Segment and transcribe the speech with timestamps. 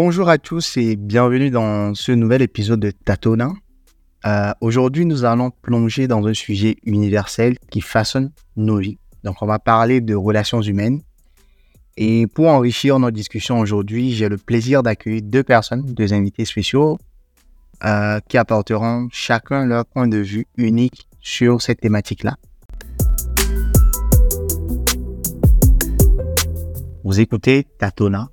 [0.00, 3.50] Bonjour à tous et bienvenue dans ce nouvel épisode de Tatona.
[4.26, 9.00] Euh, Aujourd'hui, nous allons plonger dans un sujet universel qui façonne nos vies.
[9.24, 11.02] Donc, on va parler de relations humaines.
[11.96, 16.96] Et pour enrichir notre discussion aujourd'hui, j'ai le plaisir d'accueillir deux personnes, deux invités spéciaux,
[17.84, 22.36] euh, qui apporteront chacun leur point de vue unique sur cette thématique-là.
[27.02, 28.28] Vous écoutez Tatona,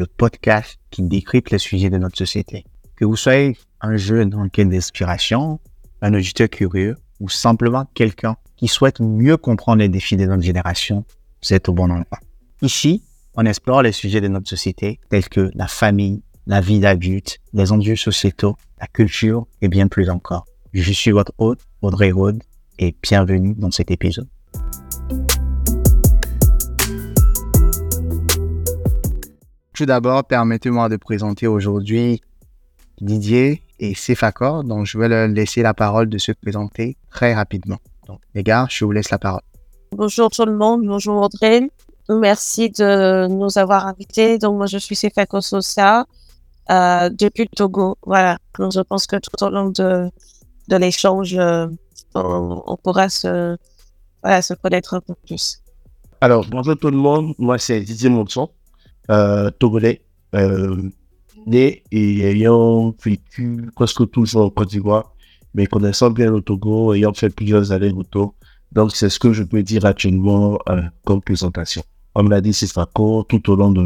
[0.00, 2.64] le podcast qui décrypte les sujets de notre société.
[2.96, 5.60] Que vous soyez un jeune en quête d'inspiration,
[6.00, 11.04] un auditeur curieux ou simplement quelqu'un qui souhaite mieux comprendre les défis de notre génération,
[11.42, 12.18] vous êtes au bon endroit.
[12.62, 13.04] Ici,
[13.34, 17.70] on explore les sujets de notre société tels que la famille, la vie d'adulte, les
[17.70, 20.46] enjeux sociétaux, la culture et bien plus encore.
[20.72, 22.42] Je suis votre hôte, Audrey Rode,
[22.78, 24.28] et bienvenue dans cet épisode.
[29.80, 32.20] Tout d'abord, permettez-moi de présenter aujourd'hui
[33.00, 37.78] Didier et Sefakor, donc je vais leur laisser la parole de se présenter très rapidement.
[38.06, 39.40] Donc, les gars, je vous laisse la parole.
[39.92, 41.70] Bonjour tout le monde, bonjour Audrey.
[42.10, 44.36] Merci de nous avoir invités.
[44.36, 46.04] Donc, moi, je suis Sefako Sosa
[46.70, 47.96] euh, depuis le Togo.
[48.04, 48.36] Voilà.
[48.58, 50.10] Donc, je pense que tout au long de,
[50.68, 51.68] de l'échange, euh,
[52.14, 53.56] on, on, pourra se,
[54.22, 55.62] voilà, se connaître un peu plus.
[56.20, 57.32] Alors, bonjour tout le monde.
[57.38, 58.50] Moi, c'est Didier Monson
[59.58, 60.02] togolais,
[60.34, 60.76] euh,
[61.46, 65.14] né et ayant vécu presque toujours en Côte d'Ivoire,
[65.54, 67.68] mais connaissant bien le Togo, ayant fait plusieurs
[68.10, 68.34] Togo.
[68.72, 71.82] Donc, c'est ce que je peux dire actuellement euh, comme présentation.
[72.14, 73.82] On me l'a dit, c'est Franco, tout au long de,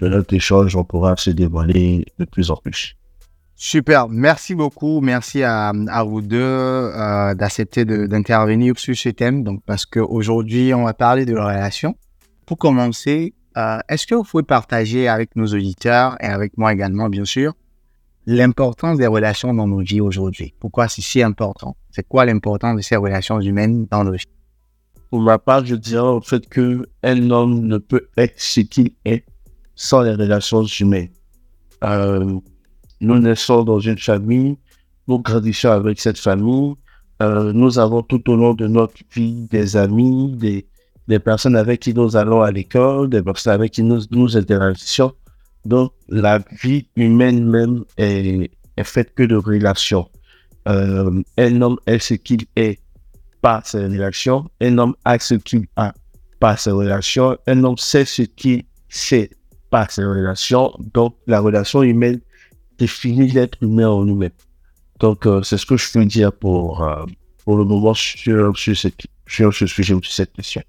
[0.00, 2.96] notre échange, on pourra se dévoiler de plus en plus.
[3.54, 5.72] Super, merci beaucoup, merci à,
[6.04, 9.44] vous deux euh, d'accepter d'intervenir sur ce thème.
[9.44, 11.94] Donc, parce qu'aujourd'hui, on va parler de la relation.
[12.44, 17.08] Pour commencer, euh, est-ce que vous pouvez partager avec nos auditeurs et avec moi également,
[17.08, 17.54] bien sûr,
[18.26, 20.54] l'importance des relations dans nos vies aujourd'hui?
[20.60, 21.76] Pourquoi c'est si important?
[21.90, 24.24] C'est quoi l'importance de ces relations humaines dans nos vies?
[25.10, 28.92] Pour ma part, je dirais en fait que un homme ne peut être ce qu'il
[29.04, 29.24] est
[29.74, 31.10] sans les relations humaines.
[31.84, 32.38] Euh,
[33.00, 34.56] nous naissons dans une famille,
[35.08, 36.74] nous grandissons avec cette famille,
[37.20, 40.66] euh, nous avons tout au long de notre vie des amis, des,
[41.08, 45.12] des personnes avec qui nous allons à l'école, des personnes avec qui nous, nous interagissons.
[45.64, 50.08] Donc, la vie humaine même est, est faite que de relations.
[50.68, 52.80] Euh, un homme est ce qu'il est
[53.40, 54.48] par ses relations.
[54.60, 55.92] Un homme a ce qu'il a
[56.40, 57.36] par ses relations.
[57.46, 59.30] Un homme sait ce qu'il sait
[59.70, 60.72] par ses relations.
[60.94, 62.20] Donc, la relation humaine
[62.78, 64.30] définit l'être humain en nous-mêmes.
[65.00, 67.04] Donc, euh, c'est ce que je peux dire pour, euh,
[67.44, 70.62] pour le moment sur, sur, cette, sur ce sujet ou sur cette question.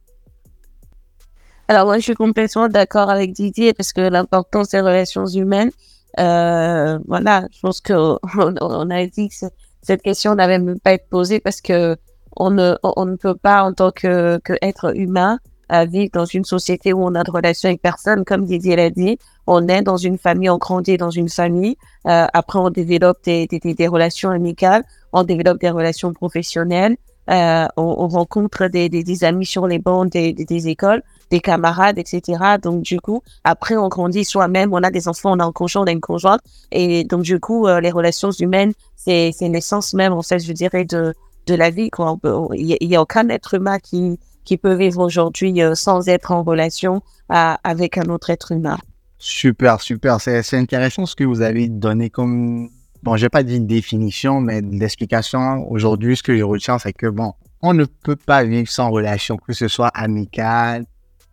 [1.68, 5.72] Alors moi, je suis complètement d'accord avec Didier parce que l'importance des relations humaines,
[6.20, 7.94] euh, voilà, je pense que
[8.62, 9.36] on, a dit que
[9.82, 11.96] cette question n'avait même pas été posée parce que
[12.36, 16.26] on ne, on ne peut pas en tant que, que être humain à vivre dans
[16.26, 19.18] une société où on a de relations avec personne, comme Didier l'a dit.
[19.48, 21.78] On est dans une famille, on grandit dans une famille.
[22.08, 26.98] Euh, après, on développe des, des, des, relations amicales, on développe des relations professionnelles.
[27.30, 31.02] Euh, on, on, rencontre des, amis sur les bancs des, écoles
[31.32, 32.58] des camarades, etc.
[32.62, 35.84] Donc, du coup, après, on grandit soi-même, on a des enfants, on a un conjoint,
[35.84, 36.42] on a une conjointe.
[36.72, 40.86] Et donc, du coup, euh, les relations humaines, c'est l'essence même, en fait, je dirais,
[40.86, 41.14] de,
[41.48, 41.90] la vie.
[42.54, 44.20] Il n'y a, aucun être humain qui,
[44.62, 48.78] peut vivre aujourd'hui euh, sans être en relation avec un autre être humain.
[49.18, 50.20] Super, super.
[50.20, 52.70] C'est intéressant ce que vous avez donné comme,
[53.04, 55.70] bon, je vais pas une définition, mais l'explication.
[55.70, 59.38] Aujourd'hui, ce que je retiens, c'est que, bon, on ne peut pas vivre sans relation,
[59.38, 60.86] que ce soit amicale,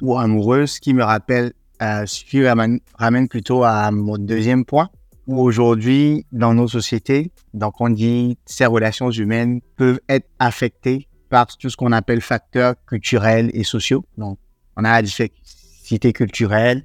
[0.03, 4.65] ou amoureuse, ce qui me rappelle, euh, ce qui ramène, ramène, plutôt à mon deuxième
[4.65, 4.91] point,
[5.27, 11.47] où aujourd'hui, dans nos sociétés, donc on dit ces relations humaines peuvent être affectées par
[11.47, 14.05] tout ce qu'on appelle facteurs culturels et sociaux.
[14.19, 14.39] Donc,
[14.77, 16.85] on a la diversité culturelle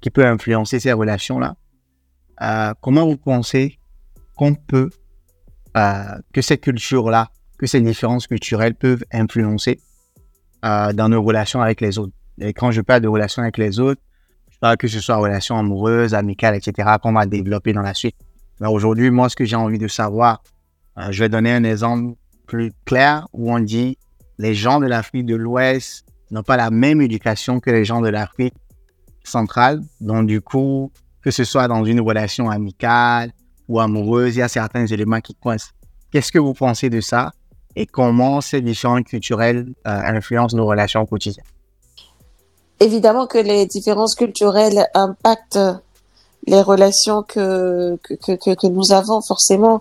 [0.00, 1.56] qui peut influencer ces relations-là.
[2.40, 3.78] Euh, comment vous pensez
[4.36, 4.90] qu'on peut,
[5.76, 9.80] euh, que ces cultures-là, que ces différences culturelles peuvent influencer
[10.64, 13.78] euh, dans nos relations avec les autres et quand je parle de relations avec les
[13.78, 14.00] autres,
[14.50, 18.16] je parle que ce soit relations amoureuses, amicales, etc., qu'on va développer dans la suite.
[18.60, 20.42] Mais aujourd'hui, moi, ce que j'ai envie de savoir,
[20.98, 22.14] euh, je vais donner un exemple
[22.46, 23.98] plus clair où on dit
[24.38, 28.08] les gens de l'Afrique de l'Ouest n'ont pas la même éducation que les gens de
[28.08, 28.54] l'Afrique
[29.22, 29.80] centrale.
[30.00, 30.92] Donc, du coup,
[31.22, 33.32] que ce soit dans une relation amicale
[33.68, 35.70] ou amoureuse, il y a certains éléments qui coincent.
[36.10, 37.32] Qu'est-ce que vous pensez de ça
[37.76, 41.44] et comment ces différences culturelles euh, influencent nos relations quotidiennes?
[42.80, 45.60] évidemment que les différences culturelles impactent
[46.46, 49.80] les relations que, que, nous avons, forcément,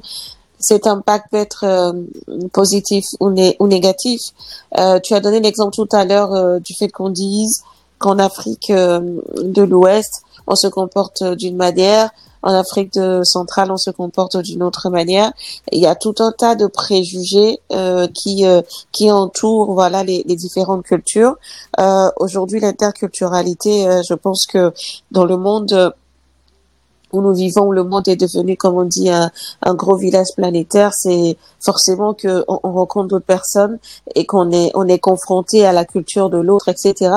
[0.59, 1.91] cet impact peut être euh,
[2.53, 4.21] positif ou, né ou négatif.
[4.77, 7.63] Euh, tu as donné l'exemple tout à l'heure du fait qu'on dise
[7.97, 12.11] qu'en Afrique de l'Ouest, on se comporte d'une manière,
[12.43, 15.31] en Afrique de centrale, on se comporte d'une autre manière.
[15.71, 17.59] Il y a tout un tas de préjugés
[18.13, 18.45] qui
[18.91, 21.35] qui entourent voilà les, les différentes cultures.
[22.17, 24.73] Aujourd'hui, l'interculturalité, je pense que
[25.11, 25.93] dans le monde
[27.13, 29.31] où nous vivons, le monde est devenu, comme on dit, un,
[29.61, 33.77] un gros village planétaire, c'est forcément que on, rencontre d'autres personnes
[34.15, 37.11] et qu'on est on est confronté à la culture de l'autre, etc.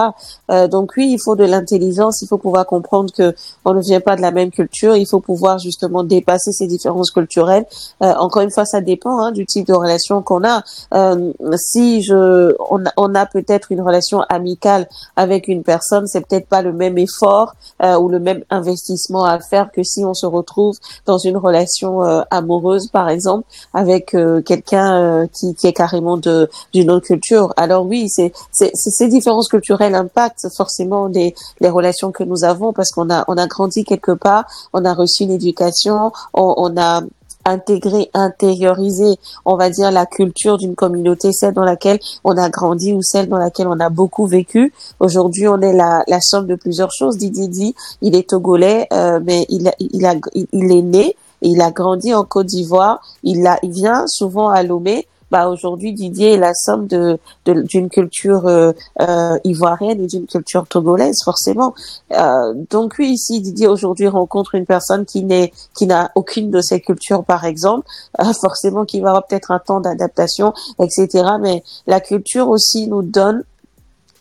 [0.50, 3.34] Euh, donc oui, il faut de l'intelligence, il faut pouvoir comprendre que
[3.64, 7.10] on ne vient pas de la même culture, il faut pouvoir justement dépasser ces différences
[7.10, 7.66] culturelles.
[8.02, 10.62] Euh, encore une fois, ça dépend hein, du type de relation qu'on a.
[10.94, 16.48] Euh, si je on on a peut-être une relation amicale avec une personne, c'est peut-être
[16.48, 20.26] pas le même effort euh, ou le même investissement à faire que si on se
[20.26, 25.72] retrouve dans une relation euh, amoureuse, par exemple, avec euh, quelqu'un euh, qui, qui, est
[25.72, 27.52] carrément de d'une autre culture.
[27.56, 32.90] Alors oui, c'est ces différences culturelles impactent forcément les, les relations que nous avons parce
[32.90, 37.02] qu'on a on a grandi quelque part, on a reçu une éducation, on, on a
[37.46, 42.92] intégrer, intérioriser, on va dire, la culture d'une communauté, celle dans laquelle on a grandi
[42.92, 44.72] ou celle dans laquelle on a beaucoup vécu.
[45.00, 47.16] Aujourd'hui, on est la, la somme de plusieurs choses.
[47.16, 51.70] Didi dit, il est togolais, euh, mais il, il, a, il, est né, il a
[51.70, 56.38] grandi en Côte d'Ivoire, il, a, il vient souvent à Lomé, bah aujourd'hui Didier est
[56.38, 61.74] la somme de d'une culture euh, euh, ivoirienne et d'une culture togolaise forcément.
[62.12, 66.60] Euh, donc oui, ici Didier aujourd'hui rencontre une personne qui n'est qui n'a aucune de
[66.60, 67.86] ces cultures par exemple,
[68.20, 71.24] euh, forcément qui va avoir peut-être un temps d'adaptation, etc.
[71.40, 73.42] Mais la culture aussi nous donne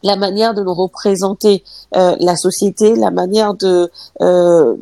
[0.06, 1.64] la manière de nous représenter
[1.96, 3.92] euh, la société, la manière de
[4.22, 4.76] euh,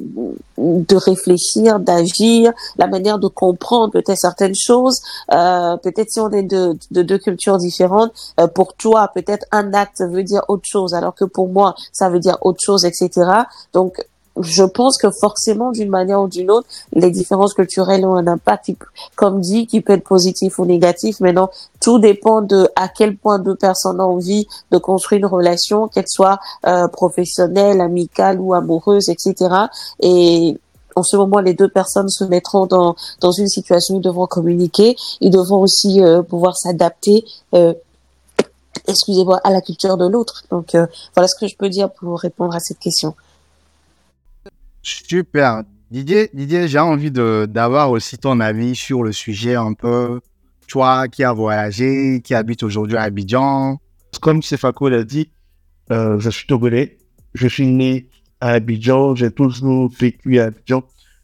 [0.57, 5.01] de réfléchir, d'agir, la manière de comprendre peut-être certaines choses.
[5.31, 8.11] Euh, peut-être si on est de, de deux cultures différentes,
[8.53, 12.19] pour toi peut-être un acte veut dire autre chose, alors que pour moi ça veut
[12.19, 13.09] dire autre chose, etc.
[13.73, 14.05] Donc
[14.39, 18.71] je pense que forcément, d'une manière ou d'une autre, les différences culturelles ont un impact,
[19.15, 21.19] comme dit, qui peut être positif ou négatif.
[21.19, 21.49] Maintenant,
[21.81, 26.07] tout dépend de à quel point deux personnes ont envie de construire une relation, qu'elle
[26.07, 29.35] soit euh, professionnelle, amicale ou amoureuse, etc.
[29.99, 30.57] Et
[30.95, 34.27] en ce moment, les deux personnes se mettront dans, dans une situation où ils devront
[34.27, 34.95] communiquer.
[35.21, 37.25] Ils devront aussi euh, pouvoir s'adapter.
[37.53, 37.73] Euh,
[38.87, 40.43] excusez-moi, à la culture de l'autre.
[40.49, 40.85] Donc euh,
[41.15, 43.15] voilà ce que je peux dire pour répondre à cette question.
[44.83, 45.63] Super.
[45.89, 50.19] Didier, Didier j'ai envie d'avoir aussi ton avis sur le sujet un peu.
[50.67, 53.79] Toi qui as voyagé, qui habite aujourd'hui à Abidjan.
[54.21, 55.29] Comme Sefako l'a dit,
[55.91, 56.97] euh, je suis togolais.
[57.33, 58.09] Je suis né
[58.41, 59.15] à Abidjan.
[59.15, 60.83] J'ai toujours vécu à Abidjan.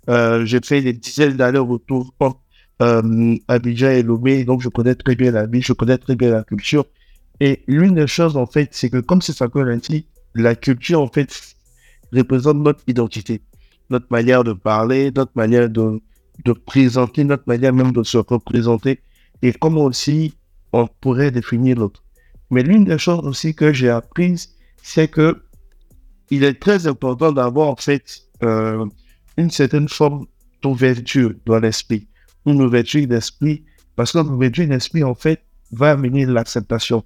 [0.10, 2.14] Euh, j'ai fait des dizaines d'années autour
[2.82, 4.46] euh, Abidjan et Lomé.
[4.46, 6.86] Donc, je connais très bien la vie, je connais très bien la culture.
[7.40, 11.08] Et l'une des choses, en fait, c'est que comme Sefako l'a dit, la culture, en
[11.08, 11.56] fait,
[12.12, 13.42] représente notre identité
[13.90, 16.00] notre manière de parler, notre manière de,
[16.46, 19.02] de présenter, notre manière même de se représenter
[19.42, 20.36] et comment aussi
[20.74, 22.04] on pourrait définir l'autre.
[22.52, 25.42] Mais l'une des choses aussi que j'ai apprises, c'est que
[26.32, 28.04] il est très important d'avoir en fait
[28.44, 28.86] euh,
[29.38, 30.28] une certaine forme
[30.62, 32.08] d'ouverture dans l'esprit,
[32.46, 37.04] une ouverture d'esprit, parce que l'ouverture d'esprit en fait va amener l'acceptation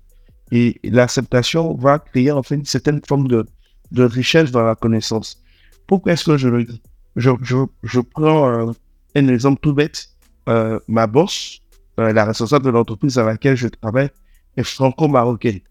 [0.52, 3.46] et l'acceptation va créer en fait une certaine forme de,
[3.94, 5.42] de richesse dans la connaissance.
[5.88, 6.82] Pourquoi est-ce que je le dis?
[7.16, 8.72] Je, je, je prends euh,
[9.16, 10.10] un exemple tout bête.
[10.50, 11.62] Euh, ma boss,
[12.00, 14.10] euh, la responsable de l'entreprise à laquelle je travaille,
[14.58, 15.62] est franco-marocaine.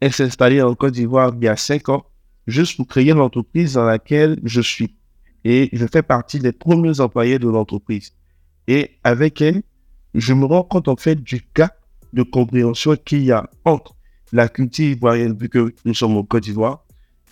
[0.00, 2.04] Elle s'est installée en Côte d'Ivoire il y a cinq ans,
[2.46, 4.96] juste pour créer l'entreprise dans laquelle je suis.
[5.44, 8.12] Et je fais partie des premiers employés de l'entreprise.
[8.66, 9.62] Et avec elle,
[10.14, 11.74] je me rends compte en fait du gap
[12.12, 13.94] de compréhension qu'il y a entre
[14.32, 16.84] la culture ivoirienne, vu que nous sommes en Côte d'Ivoire,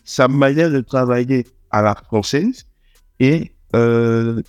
[0.07, 2.65] sa manière de travailler à la française
[3.21, 4.41] et euh,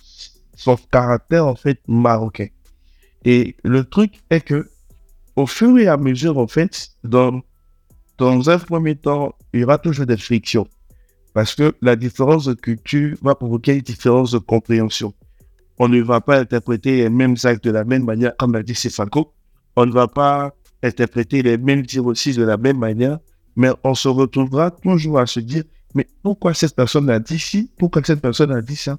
[0.54, 2.46] son caractère en fait marocain.
[3.24, 4.70] Et le truc est que
[5.36, 7.42] au fur et à mesure, en fait, dans,
[8.16, 10.66] dans un premier temps, il y aura toujours des frictions.
[11.34, 15.12] Parce que la différence de culture va provoquer une différence de compréhension.
[15.78, 18.74] On ne va pas interpréter les mêmes actes de la même manière, comme l'a dit
[18.74, 19.32] Stéphano.
[19.76, 23.18] On ne va pas interpréter les mêmes tirs aussi de la même manière,
[23.58, 27.68] mais on se retrouvera toujours à se dire, mais pourquoi cette personne a dit ci
[27.76, 28.96] Pourquoi cette personne a dit ça?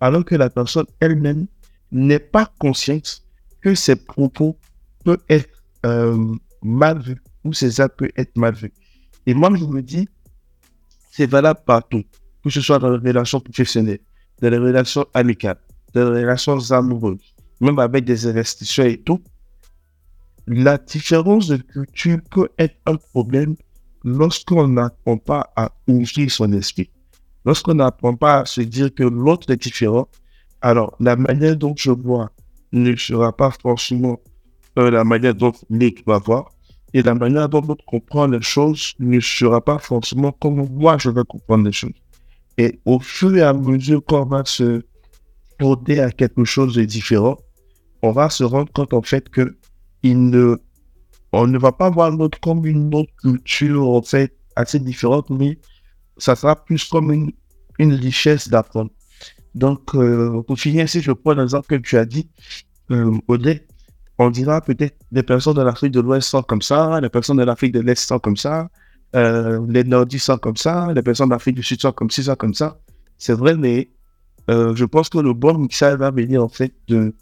[0.00, 1.48] Alors que la personne elle-même
[1.90, 3.22] n'est pas consciente
[3.60, 4.56] que ses propos
[5.04, 5.48] peuvent être
[5.84, 8.72] euh, mal vus ou ses actes peuvent être mal vus.
[9.26, 10.08] Et moi, je me dis,
[11.10, 12.04] c'est valable partout.
[12.44, 13.98] que ce soit dans les relations professionnelles,
[14.40, 15.58] dans les relations amicales,
[15.94, 19.20] dans les relations amoureuses, même avec des investisseurs et tout,
[20.46, 23.56] la différence de culture peut être un problème
[24.06, 26.88] lorsqu'on n'apprend pas à ouvrir son esprit.
[27.44, 30.08] Lorsqu'on n'apprend pas à se dire que l'autre est différent,
[30.62, 32.30] alors la manière dont je vois
[32.72, 34.20] ne sera pas forcément
[34.78, 36.52] euh, la manière dont Nick va voir.
[36.94, 41.10] Et la manière dont l'autre comprend les choses ne sera pas forcément comme moi je
[41.10, 41.90] vais comprendre les choses.
[42.58, 44.82] Et au fur et à mesure qu'on va se
[45.58, 47.36] porter à quelque chose de différent,
[48.02, 49.56] on va se rendre compte en fait que
[50.04, 50.56] il ne,
[51.36, 55.58] on ne va pas voir l'autre comme une autre culture en fait assez différente, mais
[56.16, 58.90] ça sera plus comme une, richesse d'apprendre.
[59.54, 62.28] Donc, euh, pour finir, si je prends l'exemple que tu as dit,
[62.90, 63.18] euh,
[64.18, 67.44] on dira peut-être des personnes de l'Afrique de l'Ouest sont comme ça, les personnes de
[67.44, 68.70] l'Afrique de l'Est sont comme ça,
[69.14, 72.34] euh, les Nordistes sont comme ça, les personnes d'Afrique du Sud sont comme ci, sont
[72.34, 72.78] comme ça.
[73.18, 73.90] C'est vrai, mais
[74.48, 77.12] euh, je pense que le bon mixage va venir en fait de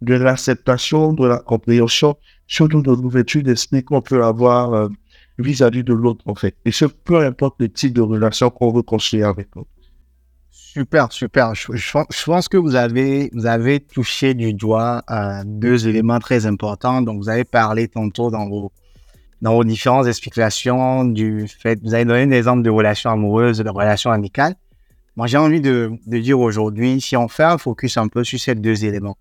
[0.00, 2.16] l'acceptation, de la compréhension,
[2.52, 4.88] surtout de l'ouverture d'esprit qu'on peut avoir euh,
[5.38, 6.54] vis-à-vis de l'autre en fait.
[6.66, 9.70] Et ce, peu importe le type de relation qu'on veut construire avec l'autre.
[10.50, 11.54] Super, super.
[11.54, 17.00] Je, pense que vous avez, vous avez touché du doigt euh, deux éléments très importants.
[17.00, 18.70] Donc, vous avez parlé tantôt dans vos,
[19.40, 23.70] dans vos différentes explications du fait, vous avez donné des exemples de relations amoureuses, de
[23.70, 24.54] relations amicales.
[25.16, 28.38] Moi, j'ai envie de, de dire aujourd'hui, si on fait un focus un peu sur
[28.38, 29.16] ces deux éléments,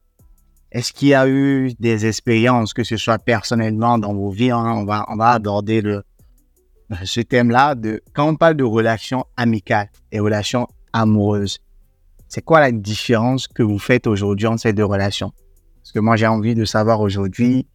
[0.71, 4.73] est-ce qu'il y a eu des expériences, que ce soit personnellement dans vos vies, hein,
[4.77, 6.03] on, va, on va aborder le,
[7.03, 11.59] ce thème-là, de, quand on parle de relations amicales et relations amoureuse.
[12.27, 15.33] C'est quoi la différence que vous faites aujourd'hui entre ces deux relations?
[15.81, 17.67] Parce que moi, j'ai envie de savoir aujourd'hui,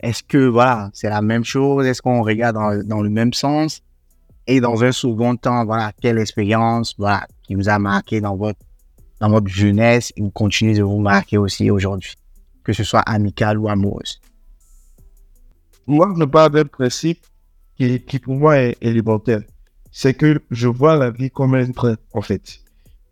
[0.00, 1.86] est-ce que voilà, c'est la même chose?
[1.86, 3.82] Est-ce qu'on regarde dans, le même sens?
[4.46, 8.58] Et dans un second temps, voilà, quelle expérience voilà, qui vous a marqué dans votre,
[9.20, 12.14] dans votre jeunesse et vous continuez de vous marquer aussi aujourd'hui,
[12.70, 14.20] que ce soit amical ou amoureuse
[15.86, 17.26] Moi, je parle d'un principe
[17.76, 19.42] qui, qui pour moi est élémentaire
[19.90, 22.60] c'est que je vois la vie comme un train, en fait.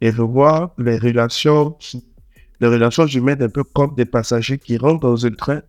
[0.01, 1.77] Et je vois les relations,
[2.61, 5.63] les relations humaines un peu comme des passagers qui rentrent dans un train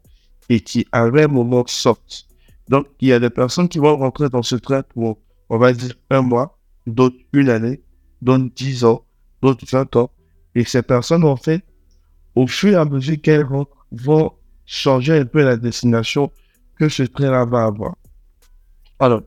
[0.49, 2.27] et qui, à un moment, sortent.
[2.67, 5.17] Donc, il y a des personnes qui vont rentrer dans ce train pour,
[5.49, 7.81] on va dire, un mois, d'autres une année,
[8.21, 9.03] d'autres dix ans,
[9.41, 10.11] d'autres vingt ans.
[10.53, 11.63] Et ces personnes, en fait,
[12.35, 14.31] au fur et à mesure qu'elles rentrent, vont
[14.65, 16.31] changer un peu la destination
[16.77, 17.95] que ce train-là va avoir.
[18.99, 19.21] Alors,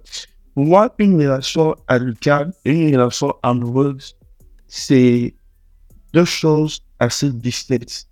[0.54, 4.16] pour moi, une relation amicale et une relation amoureuse,
[4.66, 5.34] c'est
[6.12, 8.06] deux choses assez distinctes.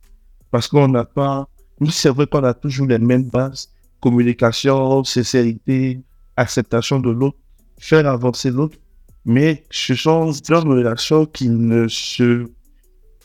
[0.51, 3.71] Parce qu'on n'a pas, nous, c'est vrai qu'on toujours les mêmes bases.
[4.01, 6.01] Communication, sincérité,
[6.37, 7.37] acceptation de l'autre,
[7.79, 8.79] faire avancer l'autre.
[9.25, 12.47] Mais ce sont deux relations qui ne se,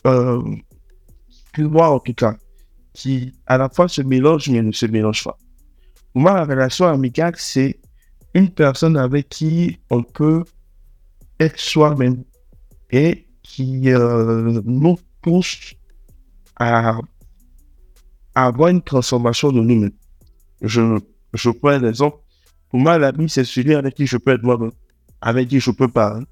[0.05, 0.41] euh,
[1.57, 2.35] moi en tout cas,
[2.95, 5.37] qui à la fois se mélangent mais ne se mélangent pas.
[6.13, 7.77] Pour moi, la relation amicale, c'est
[8.33, 10.43] une personne avec qui on peut
[11.39, 12.23] être soi-même
[12.89, 15.75] et qui euh, nous pousse
[16.55, 16.97] à,
[18.33, 19.91] avoir une transformation de nous-mêmes.
[20.61, 20.99] Je,
[21.33, 22.17] je prends un exemple.
[22.69, 24.71] Pour moi, l'ami, c'est celui avec qui je peux être moi-même,
[25.21, 26.25] avec qui je peux parler.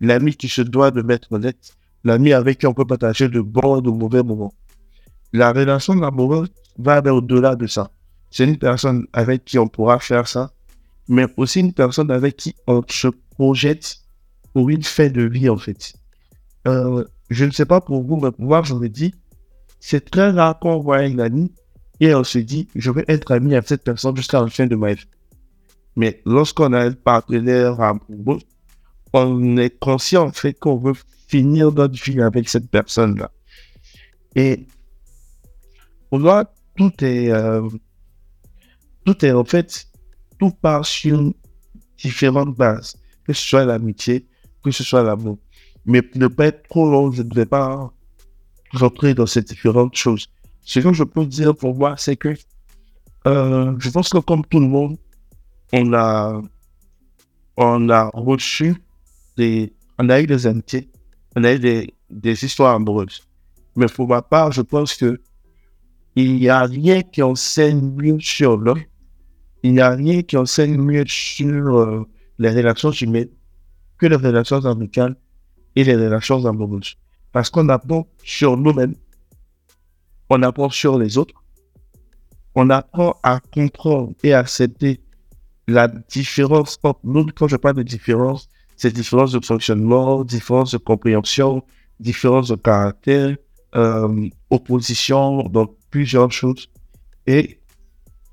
[0.00, 1.76] L'ami qui se doit de mettre honnête.
[2.04, 4.54] L'ami avec qui on peut partager de bons et de mauvais moments.
[5.32, 7.90] La relation amoureuse va aller au-delà de ça.
[8.30, 10.50] C'est une personne avec qui on pourra faire ça
[11.08, 13.96] mais aussi une personne avec qui on se projette
[14.52, 15.94] pour une fin de vie, en fait.
[16.66, 19.14] Euh, je ne sais pas pour vous, mais pour moi, je me dis,
[19.80, 21.52] c'est très rare qu'on voit une amie
[22.00, 24.76] et on se dit, je vais être ami avec cette personne jusqu'à la fin de
[24.76, 25.08] ma vie.
[25.96, 28.40] Mais lorsqu'on a un partenaire amoureux,
[29.12, 30.94] on est conscient, en fait, qu'on veut
[31.26, 33.30] finir notre vie avec cette personne-là.
[34.36, 34.66] Et
[36.10, 37.68] pour moi, tout est, euh,
[39.04, 39.86] tout est en fait
[40.38, 41.32] tout part sur
[41.98, 44.26] différentes bases, que ce soit l'amitié,
[44.62, 45.38] que ce soit l'amour.
[45.84, 47.90] Mais ne pas être trop long, je ne vais pas
[48.72, 50.28] rentrer dans ces différentes choses.
[50.62, 52.34] Ce que je peux dire pour moi, c'est que
[53.26, 54.96] euh, je pense que comme tout le monde,
[55.72, 56.40] on a,
[57.56, 58.76] on a reçu
[59.36, 60.88] des, on a eu des amitiés,
[61.36, 63.22] on a eu des, des histoires amoureuses.
[63.76, 65.20] Mais pour ma part, je pense que
[66.24, 68.82] il n'y a rien qui enseigne mieux sur l'homme
[69.62, 72.06] il n'y a rien qui enseigne mieux sur euh,
[72.38, 73.28] les relations humaines
[73.98, 75.16] que les relations amicales
[75.74, 76.94] et les relations amoureuses.
[77.32, 78.94] Parce qu'on apprend sur nous-mêmes,
[80.30, 81.34] on apprend sur les autres,
[82.54, 85.00] on apprend à comprendre et accepter
[85.66, 87.26] la différence entre nous.
[87.34, 91.64] Quand je parle de différence, ces différences de fonctionnement, différences de compréhension,
[91.98, 93.36] différences de caractère,
[93.74, 96.68] euh, opposition, donc plusieurs choses.
[97.26, 97.58] Et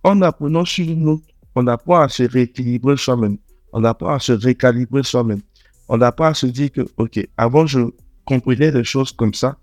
[0.04, 1.22] en apprenant sur nous,
[1.56, 3.38] on apprend à se rééquilibrer soi-même.
[3.74, 5.42] On apprend à se récalibrer soi-même.
[5.88, 7.80] On apprend à se dire que, OK, avant, je
[8.26, 9.58] comprenais des choses comme ça,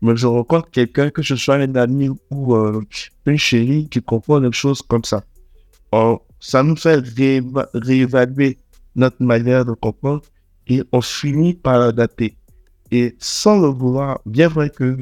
[0.00, 2.80] mais je rencontre quelqu'un, que ce soit un ami ou euh,
[3.26, 5.22] une chérie qui comprend des choses comme ça.
[6.40, 7.00] ça nous fait
[7.74, 8.58] réévaluer
[8.96, 10.22] notre manière de comprendre
[10.66, 12.36] et on finit par l'adapter.
[12.90, 14.98] Et sans le vouloir, bien vrai que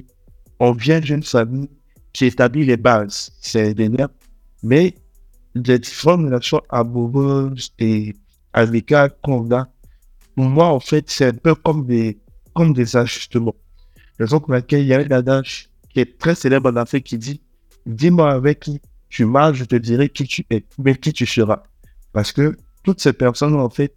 [0.61, 1.71] on vient d'une famille
[2.13, 4.13] qui établit les bases, c'est énorme,
[4.63, 4.95] mais
[5.55, 8.15] les différentes relations amoureuses et
[8.53, 9.69] amicales qu'on a,
[10.35, 12.19] pour moi, en fait, c'est un peu comme des,
[12.55, 13.55] comme des ajustements.
[14.19, 17.41] Pour il y a un adage qui est très célèbre en Afrique qui dit
[17.87, 21.63] Dis-moi avec qui tu marches, je te dirai qui tu es, mais qui tu seras.
[22.13, 23.95] Parce que toutes ces personnes, en fait,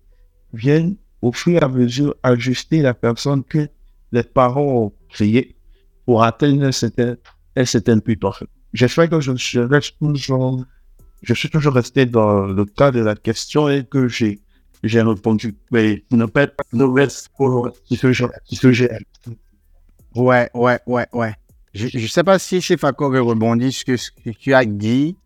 [0.53, 3.67] viennent au fur et à mesure ajuster la personne que
[4.11, 5.55] les parents ont créée
[6.05, 7.15] pour atteindre un certain,
[7.55, 8.21] un certain but.
[8.73, 10.65] J'espère que je, reste toujours,
[11.21, 14.39] je suis toujours resté dans le cas de la question et que j'ai,
[14.83, 15.55] j'ai répondu.
[15.71, 18.89] Mais ne pas ne reste pour ce j'ai.
[20.15, 21.33] Ouais, ouais, ouais, ouais.
[21.73, 25.17] Je ne sais pas si Fako veut rebondir sur ce que tu as dit.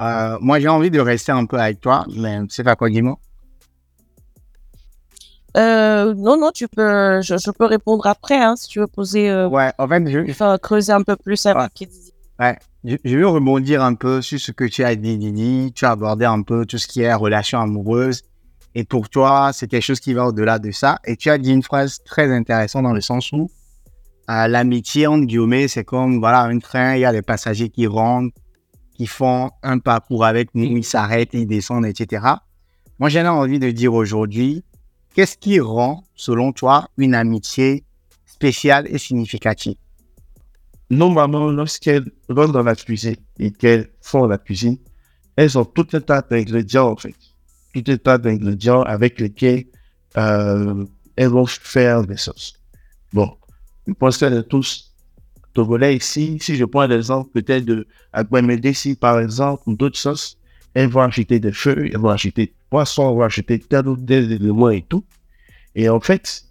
[0.00, 3.18] Euh, moi, j'ai envie de rester un peu avec toi, mais Fako, dis-moi.
[5.56, 9.30] Euh, non, non, tu peux, je, peux répondre après, hein, si tu veux poser.
[9.30, 11.88] Euh, ouais, en fait, je vais creuser un peu plus avec ouais.
[12.40, 12.58] ouais.
[12.84, 15.72] Je, je, veux rebondir un peu sur ce que tu as dit, Didi.
[15.74, 18.22] Tu as abordé un peu tout ce qui est relation amoureuse.
[18.74, 20.98] Et pour toi, c'est quelque chose qui va au-delà de ça.
[21.04, 23.50] Et tu as dit une phrase très intéressante dans le sens où
[24.28, 28.34] l'amitié, entre guillemets, c'est comme voilà, un train, il y a des passagers qui rentrent,
[28.94, 32.24] qui font un parcours avec nous, ils s'arrêtent, ils descendent, etc.
[32.98, 34.64] Moi, j'ai envie de dire aujourd'hui,
[35.14, 37.84] qu'est-ce qui rend, selon toi, une amitié
[38.26, 39.76] spéciale et significative?
[40.90, 44.78] Normalement, lorsqu'elles vont dans la cuisine et qu'elles font la cuisine,
[45.36, 47.14] elles ont tout un tas d'ingrédients, en fait.
[47.72, 49.64] Tout un tas d'ingrédients avec lesquels
[50.18, 50.84] euh,
[51.16, 52.54] elles vont faire des sauces.
[53.12, 53.30] Bon,
[53.86, 54.92] je pense que tous
[55.54, 57.86] Togolais ici, si je prends l'exemple peut-être de
[58.64, 60.38] ici, par exemple, ou d'autres sauces,
[60.74, 64.70] elles vont acheter des feuilles, elles vont acheter poissons, elles vont acheter tel tel éléments
[64.70, 65.04] et tout.
[65.74, 66.44] Et en fait,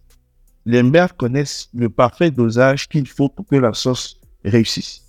[0.68, 5.02] les mères connaissent le parfait dosage qu'il faut pour que la sauce réussisse.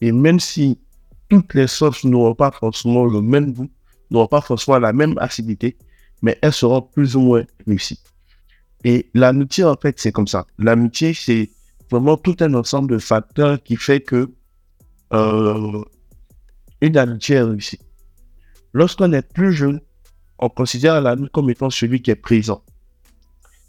[0.00, 0.80] Et même si
[1.28, 3.70] toutes les sauces n'auront pas forcément le même goût,
[4.10, 5.76] n'auront pas forcément la même acidité,
[6.20, 8.00] mais elles seront plus ou moins réussies.
[8.82, 10.46] Et l'amitié, en fait, c'est comme ça.
[10.58, 11.48] L'amitié, c'est
[11.92, 14.28] vraiment tout un ensemble de facteurs qui fait que
[15.12, 15.84] euh,
[16.80, 17.78] une amitié est réussie.
[18.72, 19.80] Lorsqu'on est plus jeune,
[20.38, 22.62] on considère l'ami comme étant celui qui est présent.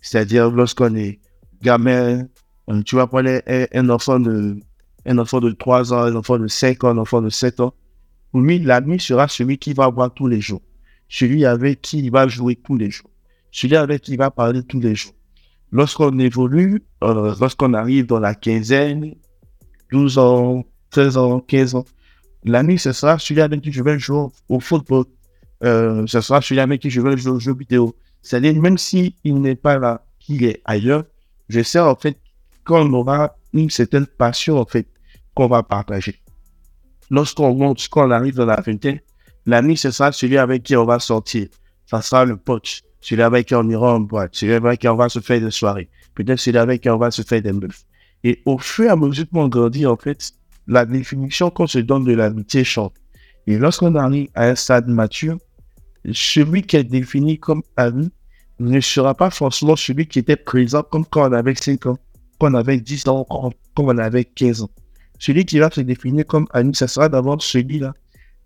[0.02, 1.20] C'est-à-dire lorsqu'on est
[1.62, 2.28] gamin,
[2.70, 4.58] euh, tu vas prendre un, enfant de
[5.06, 7.74] un enfant de 3 ans, un enfant de 5 ans, un enfant de 7 ans.
[8.32, 10.62] Pour lui, l'ami sera celui qui va voir tous les jours.
[11.08, 13.10] Celui avec qui il va jouer tous les jours.
[13.52, 15.14] Celui avec qui il va parler tous les jours.
[15.72, 19.16] Lorsqu'on évolue, euh, lorsqu'on arrive dans la quinzaine,
[19.92, 21.86] 12 ans, 13 ans, 15 ans,
[22.44, 25.06] l'ami, ce sera celui avec qui je vais jouer au football.
[25.64, 27.96] Euh, ce sera celui avec qui je vais jouer aux jeux vidéo.
[28.22, 31.04] C'est-à-dire, même s'il n'est pas là, qu'il est ailleurs,
[31.50, 32.18] je sais en fait
[32.66, 34.88] qu'on aura une certaine passion en fait
[35.34, 36.22] qu'on va partager.
[37.10, 39.00] Lorsqu'on monte, quand on arrive dans la vingtaine,
[39.46, 41.48] l'ami, ce sera celui avec qui on va sortir.
[41.86, 44.96] Ça sera le pote celui avec qui on ira en boîte, celui avec qui on
[44.96, 47.86] va se faire des soirées, peut-être celui avec qui on va se faire des meufs.
[48.24, 50.32] Et au fur et à mesure qu'on grandit, en fait,
[50.68, 52.92] la définition qu'on se donne de l'amitié change.
[53.46, 55.38] Et lorsqu'on arrive à un stade mature,
[56.14, 58.10] celui qui est défini comme ami
[58.60, 61.98] ne sera pas forcément celui qui était présent comme quand on avait 5 ans,
[62.40, 64.70] quand on avait 10 ans, quand on avait 15 ans.
[65.20, 67.94] Celui qui va se définir comme ami, ce sera d'abord celui-là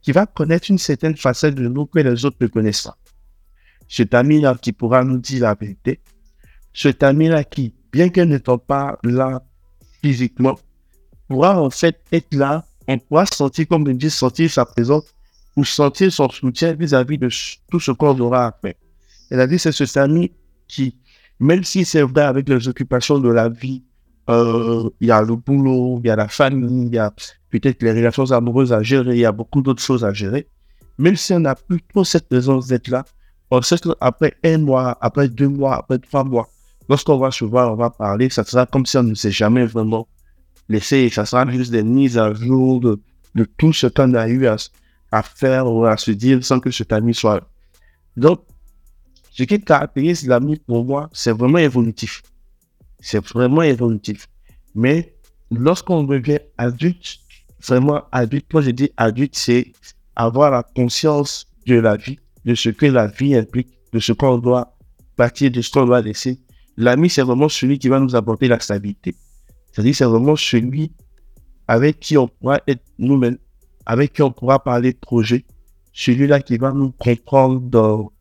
[0.01, 2.97] qui va connaître une certaine facette de nous que les autres ne connaissent pas
[3.91, 5.99] cet ami-là qui pourra nous dire la vérité,
[6.73, 9.43] cet ami-là qui, bien qu'elle n'étant pas là
[10.01, 10.57] physiquement,
[11.27, 15.03] pourra en fait être là, on pourra sentir, comme je dis, sentir sa présence
[15.55, 17.29] ou sentir son soutien vis-à-vis de
[17.69, 18.73] tout ce qu'on aura à faire.
[19.29, 20.31] C'est-à-dire, c'est cet ami
[20.67, 20.95] qui,
[21.39, 23.83] même si c'est vrai avec les occupations de la vie,
[24.29, 27.11] euh, il y a le boulot, il y a la famille, il y a
[27.49, 30.47] peut-être les relations amoureuses à gérer, il y a beaucoup d'autres choses à gérer.
[30.97, 33.03] Même si on n'a plus trop cette présence d'être là,
[33.49, 36.47] on sait qu'après un mois, après deux mois, après trois mois,
[36.87, 39.65] lorsqu'on va se voir, on va parler, ça sera comme si on ne s'est jamais
[39.65, 40.07] vraiment
[40.69, 41.09] laissé.
[41.09, 42.99] Ça sera juste des mises à jour de,
[43.57, 44.55] tout ce qu'on a eu à,
[45.21, 47.41] faire ou à se dire sans que cet ami soit.
[48.15, 48.41] Donc,
[49.31, 52.21] ce qui caractérise l'ami pour moi, c'est vraiment évolutif.
[52.99, 54.27] C'est vraiment évolutif.
[54.75, 55.15] Mais
[55.49, 57.19] lorsqu'on devient adulte,
[57.67, 59.71] vraiment adulte, moi je dis adulte, c'est
[60.15, 64.37] avoir la conscience de la vie, de ce que la vie implique, de ce qu'on
[64.37, 64.75] doit
[65.15, 66.39] partir, de ce qu'on doit laisser.
[66.77, 69.15] L'ami, c'est vraiment celui qui va nous apporter la stabilité.
[69.71, 70.91] C'est-à-dire, c'est vraiment celui
[71.67, 73.37] avec qui on pourra être nous-mêmes,
[73.85, 75.45] avec qui on pourra parler de projet,
[75.93, 78.11] celui-là qui va nous comprendre dans,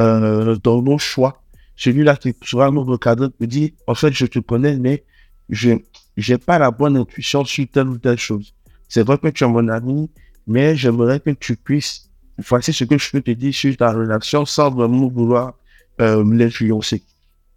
[0.00, 1.42] euh, dans nos choix,
[1.76, 5.04] celui-là qui sera nous recadrer, nous dire, en fait, je te connais, mais
[5.48, 5.78] je
[6.16, 8.52] n'ai pas la bonne intuition sur telle ou telle chose.
[8.88, 10.10] C'est vrai que tu es mon ami,
[10.46, 14.44] mais j'aimerais que tu puisses, voici ce que je peux te dire sur ta relation
[14.44, 15.54] sans vraiment vouloir
[16.00, 17.02] euh, l'influencer.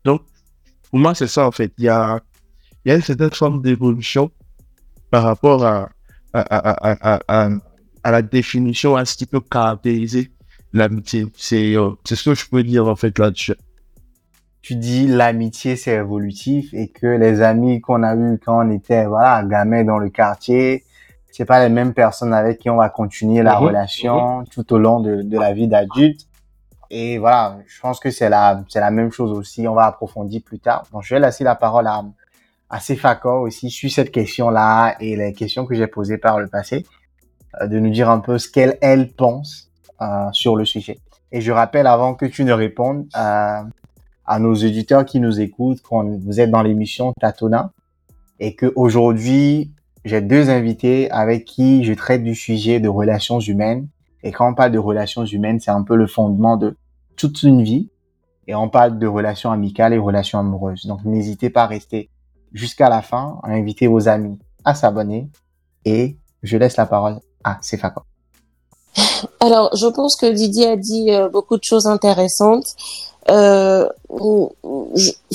[0.03, 0.21] Donc,
[0.89, 1.73] pour moi, c'est ça, en fait.
[1.77, 2.21] Il y a,
[2.83, 4.31] il y a une certaine forme d'évolution
[5.09, 5.89] par rapport à,
[6.33, 7.49] à, à, à,
[8.03, 10.31] à, la définition à ce qui peut caractériser
[10.73, 11.25] l'amitié.
[11.35, 13.55] C'est euh, c'est ce que je peux dire, en fait, là-dessus.
[14.61, 19.05] Tu dis l'amitié, c'est évolutif et que les amis qu'on a eus quand on était,
[19.05, 20.83] voilà, gamin dans le quartier,
[21.31, 23.65] c'est pas les mêmes personnes avec qui on va continuer la mhm.
[23.65, 24.47] relation mhm.
[24.47, 26.27] tout au long de, de la vie d'adulte.
[26.93, 29.65] Et voilà, je pense que c'est la, c'est la même chose aussi.
[29.67, 30.83] On va approfondir plus tard.
[30.91, 32.03] Donc, je vais laisser la parole à,
[32.71, 36.85] à Sefako aussi sur cette question-là et les questions que j'ai posées par le passé,
[37.61, 39.69] euh, de nous dire un peu ce qu'elle, elle pense
[40.01, 40.99] euh, sur le sujet.
[41.33, 43.61] Et je rappelle avant que tu ne répondes euh,
[44.25, 47.71] à nos auditeurs qui nous écoutent, quand vous êtes dans l'émission Tatona
[48.39, 49.71] et que aujourd'hui
[50.05, 53.87] j'ai deux invités avec qui je traite du sujet de relations humaines.
[54.23, 56.77] Et quand on parle de relations humaines, c'est un peu le fondement de
[57.17, 57.89] toute une vie.
[58.47, 60.85] Et on parle de relations amicales et relations amoureuses.
[60.85, 62.09] Donc n'hésitez pas à rester
[62.53, 65.29] jusqu'à la fin, à inviter vos amis à s'abonner.
[65.85, 68.01] Et je laisse la parole à Sefako.
[69.39, 72.75] Alors, je pense que Didier a dit euh, beaucoup de choses intéressantes.
[73.29, 73.87] Euh,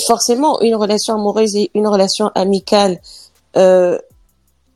[0.07, 3.00] forcément, une relation amoureuse et une relation amicale,
[3.57, 3.98] euh,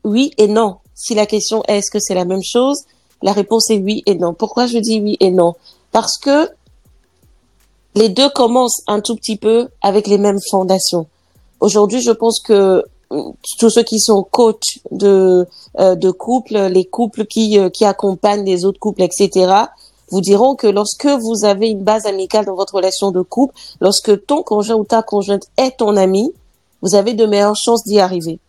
[0.03, 0.77] oui et non.
[0.95, 2.83] Si la question est est-ce que c'est la même chose,
[3.21, 4.33] la réponse est oui et non.
[4.33, 5.55] Pourquoi je dis oui et non?
[5.91, 6.49] Parce que
[7.95, 11.07] les deux commencent un tout petit peu avec les mêmes fondations.
[11.61, 15.47] Aujourd'hui, je pense que euh, tous ceux qui sont coachs de
[15.79, 19.53] euh, de couples, les couples qui euh, qui accompagnent les autres couples, etc.,
[20.09, 24.25] vous diront que lorsque vous avez une base amicale dans votre relation de couple, lorsque
[24.25, 26.33] ton conjoint ou ta conjointe est ton ami,
[26.81, 28.39] vous avez de meilleures chances d'y arriver.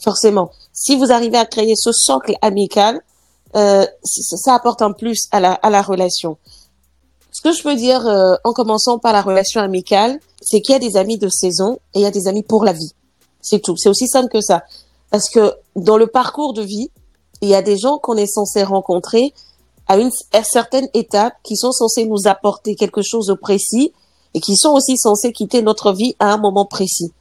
[0.00, 3.00] Forcément si vous arrivez à créer ce socle amical,
[3.54, 6.38] euh, ça, apporte un plus à la, à la relation.
[7.32, 10.76] Ce que je peux dire euh, en commençant par la relation amicale, c'est qu'il y
[10.76, 12.92] a des amis de saison et il y a des amis pour la vie.
[13.40, 13.76] C'est tout.
[13.76, 14.64] C'est aussi simple que ça.
[15.10, 16.90] Parce que dans le parcours de vie,
[17.40, 19.32] il y a des gens qu'on est censé rencontrer
[19.88, 20.10] à une
[20.44, 23.92] certaine étape qui sont censés nous apporter quelque chose de précis
[24.34, 27.12] et qui sont aussi censés quitter notre vie à un moment précis.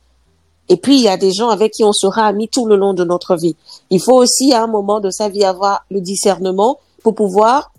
[0.69, 2.93] Et puis, il y a des gens avec qui on sera amis tout le long
[2.93, 3.55] de notre vie.
[3.89, 7.73] Il faut aussi, à un moment de sa vie, avoir le discernement pour pouvoir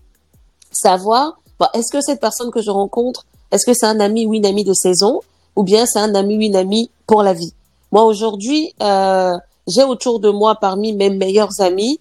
[0.71, 1.39] savoir,
[1.75, 4.65] est-ce que cette personne que je rencontre, est-ce que c'est un ami ou une amie
[4.65, 5.21] de saison,
[5.57, 7.53] ou bien c'est un ami ou une amie pour la vie?
[7.91, 11.99] Moi, aujourd'hui, euh, j'ai autour de moi, parmi mes meilleurs amis,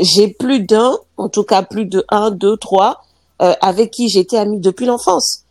[0.00, 3.02] j'ai plus d'un, en tout cas plus de un, deux, trois,
[3.42, 5.42] euh, avec qui j'étais amie depuis l'enfance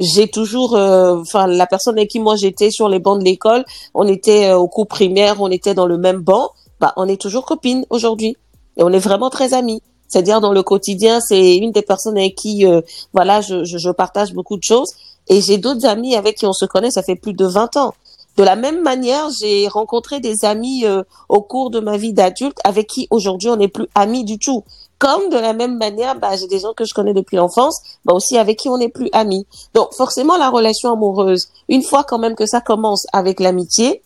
[0.00, 3.64] j'ai toujours, euh, enfin, la personne avec qui moi j'étais sur les bancs de l'école,
[3.94, 6.50] on était euh, au cours primaire, on était dans le même banc,
[6.80, 8.36] bah, on est toujours copines aujourd'hui.
[8.76, 9.82] Et on est vraiment très amis.
[10.08, 12.80] C'est-à-dire dans le quotidien, c'est une des personnes avec qui, euh,
[13.12, 14.92] voilà, je, je, je, partage beaucoup de choses.
[15.28, 17.94] Et j'ai d'autres amis avec qui on se connaît, ça fait plus de 20 ans.
[18.36, 20.84] De la même manière, j'ai rencontré des amis
[21.28, 24.64] au cours de ma vie d'adulte avec qui aujourd'hui on n'est plus amis du tout.
[24.98, 28.14] Comme de la même manière, bah, j'ai des gens que je connais depuis l'enfance, bah
[28.14, 29.46] aussi avec qui on n'est plus amis.
[29.74, 34.02] Donc forcément, la relation amoureuse, une fois quand même que ça commence avec l'amitié,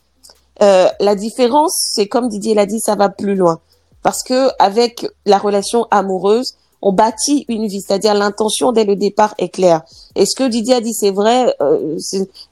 [0.63, 3.61] euh, la différence, c'est comme Didier l'a dit, ça va plus loin.
[4.03, 9.35] Parce que avec la relation amoureuse, on bâtit une vie, c'est-à-dire l'intention dès le départ
[9.39, 9.83] est claire.
[10.15, 11.97] Et ce que Didier a dit, c'est vrai, euh,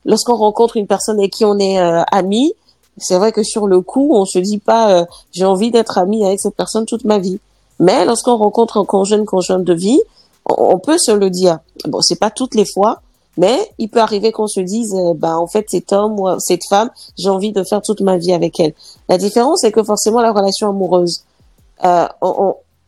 [0.04, 2.52] lorsqu'on rencontre une personne avec qui on est euh, ami,
[2.98, 6.24] c'est vrai que sur le coup, on se dit pas, euh, j'ai envie d'être ami
[6.24, 7.38] avec cette personne toute ma vie.
[7.78, 10.00] Mais lorsqu'on rencontre un conjoint, de vie,
[10.46, 11.58] on, peut se le dire.
[11.84, 13.02] Bon, c'est pas toutes les fois,
[13.36, 16.66] mais il peut arriver qu'on se dise, euh, bah en fait cet homme ou cette
[16.68, 18.72] femme, j'ai envie de faire toute ma vie avec elle.
[19.08, 21.22] La différence, c'est que forcément la relation amoureuse,
[21.84, 22.06] euh,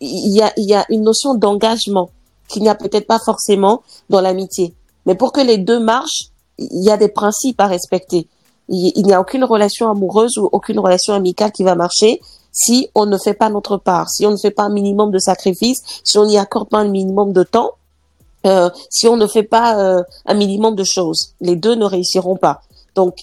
[0.00, 2.10] il y a, y a une notion d'engagement
[2.48, 4.74] qu'il n'y a peut-être pas forcément dans l'amitié.
[5.06, 8.28] Mais pour que les deux marchent, il y a des principes à respecter.
[8.68, 12.20] Il n'y a aucune relation amoureuse ou aucune relation amicale qui va marcher
[12.52, 15.18] si on ne fait pas notre part, si on ne fait pas un minimum de
[15.18, 17.72] sacrifices, si on n'y accorde pas un minimum de temps,
[18.46, 21.34] euh, si on ne fait pas euh, un minimum de choses.
[21.40, 22.62] Les deux ne réussiront pas.
[22.94, 23.16] Donc,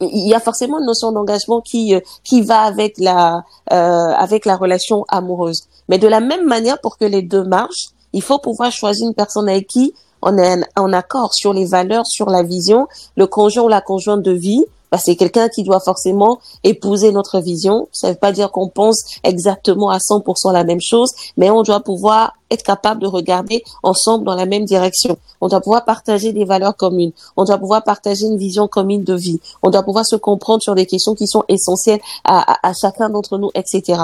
[0.00, 4.56] il y a forcément une notion d'engagement qui euh, qui va avec la avec la
[4.56, 5.64] relation amoureuse.
[5.88, 9.14] Mais de la même manière, pour que les deux marchent, il faut pouvoir choisir une
[9.14, 13.64] personne avec qui on est en accord sur les valeurs, sur la vision, le conjoint
[13.64, 17.88] ou la conjointe de vie, bah, c'est quelqu'un qui doit forcément épouser notre vision.
[17.90, 21.64] Ça ne veut pas dire qu'on pense exactement à 100% la même chose, mais on
[21.64, 25.16] doit pouvoir être capable de regarder ensemble dans la même direction.
[25.40, 27.10] On doit pouvoir partager des valeurs communes.
[27.36, 29.40] On doit pouvoir partager une vision commune de vie.
[29.64, 33.36] On doit pouvoir se comprendre sur des questions qui sont essentielles à, à chacun d'entre
[33.36, 34.00] nous, etc.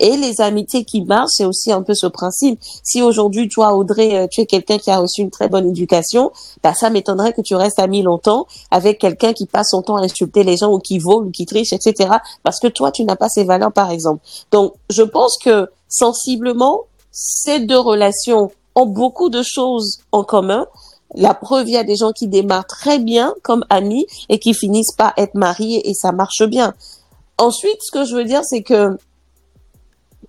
[0.00, 2.58] Et les amitiés qui marchent, c'est aussi un peu ce principe.
[2.82, 6.32] Si aujourd'hui, toi, Audrey, euh, tu es quelqu'un qui a reçu une très bonne éducation,
[6.62, 10.02] bah, ça m'étonnerait que tu restes ami longtemps avec quelqu'un qui passe son temps à
[10.02, 12.10] insulter les gens ou qui vole ou qui triche, etc.
[12.42, 14.22] Parce que toi, tu n'as pas ces valeurs, par exemple.
[14.50, 20.66] Donc, je pense que sensiblement, ces deux relations ont beaucoup de choses en commun.
[21.14, 24.52] La preuve, il y a des gens qui démarrent très bien comme amis et qui
[24.52, 26.74] finissent par être mariés et ça marche bien.
[27.38, 28.96] Ensuite, ce que je veux dire, c'est que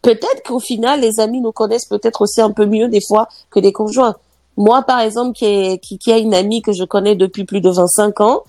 [0.05, 3.59] peut-être qu'au final, les amis nous connaissent peut-être aussi un peu mieux des fois que
[3.59, 4.15] les conjoints.
[4.55, 7.71] Moi, par exemple, qui, qui, qui a une amie que je connais depuis plus de
[7.71, 8.43] 25 ans,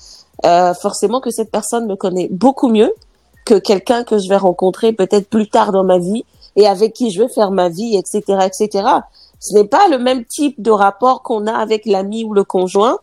[0.45, 2.93] euh, forcément que cette personne me connaît beaucoup mieux
[3.47, 7.11] que quelqu'un que je vais rencontrer peut-être plus tard dans ma vie et avec qui
[7.11, 8.89] je vais faire ma vie, etc., etc.
[9.41, 12.99] Ce n'est pas le même type de rapport qu'on a avec l'ami ou le conjoint,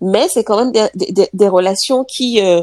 [0.00, 2.62] mais c'est quand même des, des, des relations qui euh,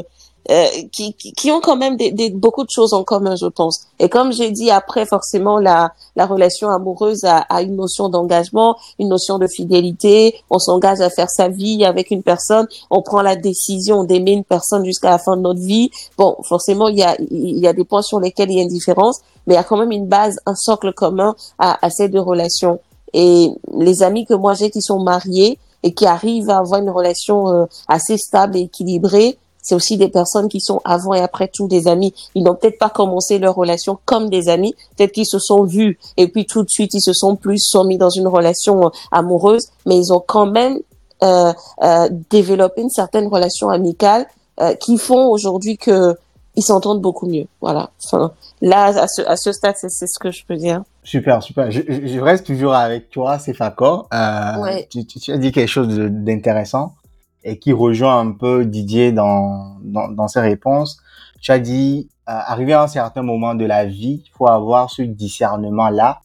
[0.50, 3.86] euh, qui, qui, ont quand même des, des, beaucoup de choses en commun, je pense.
[3.98, 8.76] Et comme j'ai dit, après, forcément, la, la relation amoureuse a, a une notion d'engagement,
[8.98, 10.34] une notion de fidélité.
[10.50, 12.66] On s'engage à faire sa vie avec une personne.
[12.90, 15.90] On prend la décision d'aimer une personne jusqu'à la fin de notre vie.
[16.16, 18.62] Bon, forcément, il y a, il y a des points sur lesquels il y a
[18.62, 21.90] une différence, mais il y a quand même une base, un socle commun à, à
[21.90, 22.78] ces deux relations.
[23.12, 26.90] Et les amis que moi j'ai qui sont mariés et qui arrivent à avoir une
[26.90, 31.48] relation euh, assez stable et équilibrée, c'est aussi des personnes qui sont avant et après
[31.48, 32.14] tout des amis.
[32.36, 35.98] Ils n'ont peut-être pas commencé leur relation comme des amis, peut-être qu'ils se sont vus
[36.16, 38.90] et puis tout de suite ils se sont plus sont mis dans une relation euh,
[39.10, 40.78] amoureuse, mais ils ont quand même
[41.24, 41.52] euh,
[41.82, 44.26] euh, développé une certaine relation amicale
[44.60, 46.14] euh, qui font aujourd'hui que
[46.54, 47.46] ils s'entendent beaucoup mieux.
[47.60, 47.90] Voilà.
[48.04, 50.82] Enfin, là, à ce, à ce stade, c'est ce que je peux dire.
[51.04, 51.70] Super, super.
[51.70, 54.88] Je, je reste toujours avec toi, c'est Euh, ouais.
[54.90, 56.94] tu, tu, as dit quelque chose d'intéressant
[57.46, 60.98] et qui rejoint un peu Didier dans, dans, dans ses réponses.
[61.40, 64.90] Tu as dit, euh, arrivé à un certain moment de la vie, il faut avoir
[64.90, 66.22] ce discernement-là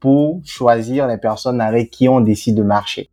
[0.00, 3.10] pour choisir les personnes avec qui on décide de marcher.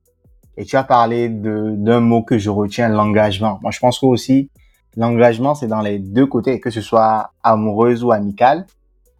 [0.55, 3.59] Et tu as parlé d'un mot que je retiens, l'engagement.
[3.61, 4.49] Moi, je pense que aussi,
[4.95, 8.65] l'engagement, c'est dans les deux côtés, que ce soit amoureuse ou amicale.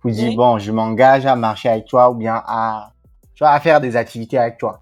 [0.04, 2.94] Vous dites, bon, je m'engage à marcher avec toi ou bien à,
[3.34, 4.80] tu vois, à faire des activités avec toi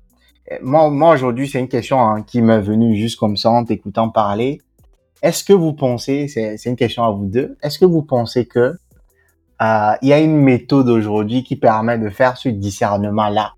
[0.61, 4.61] moi, aujourd'hui, c'est une question hein, qui m'est venue juste comme ça en t'écoutant parler.
[5.21, 8.75] Est-ce que vous pensez, c'est une question à vous deux, est-ce que vous pensez que
[9.61, 13.53] euh, il y a une méthode aujourd'hui qui permet de faire ce discernement-là?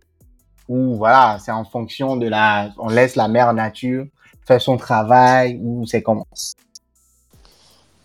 [0.67, 4.05] Ou voilà, c'est en fonction de la, on laisse la mère nature
[4.45, 6.27] faire son travail ou c'est comment?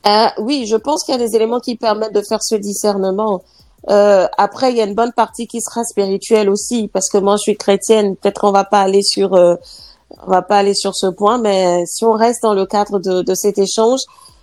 [0.06, 3.42] Euh, Oui, je pense qu'il y a des éléments qui permettent de faire ce discernement.
[3.88, 7.36] Euh, après, il y a une bonne partie qui sera spirituelle aussi, parce que moi,
[7.36, 8.16] je suis chrétienne.
[8.16, 9.56] Peut-être qu'on va pas aller sur, euh,
[10.22, 13.22] on va pas aller sur ce point, mais si on reste dans le cadre de,
[13.22, 14.00] de cet échange,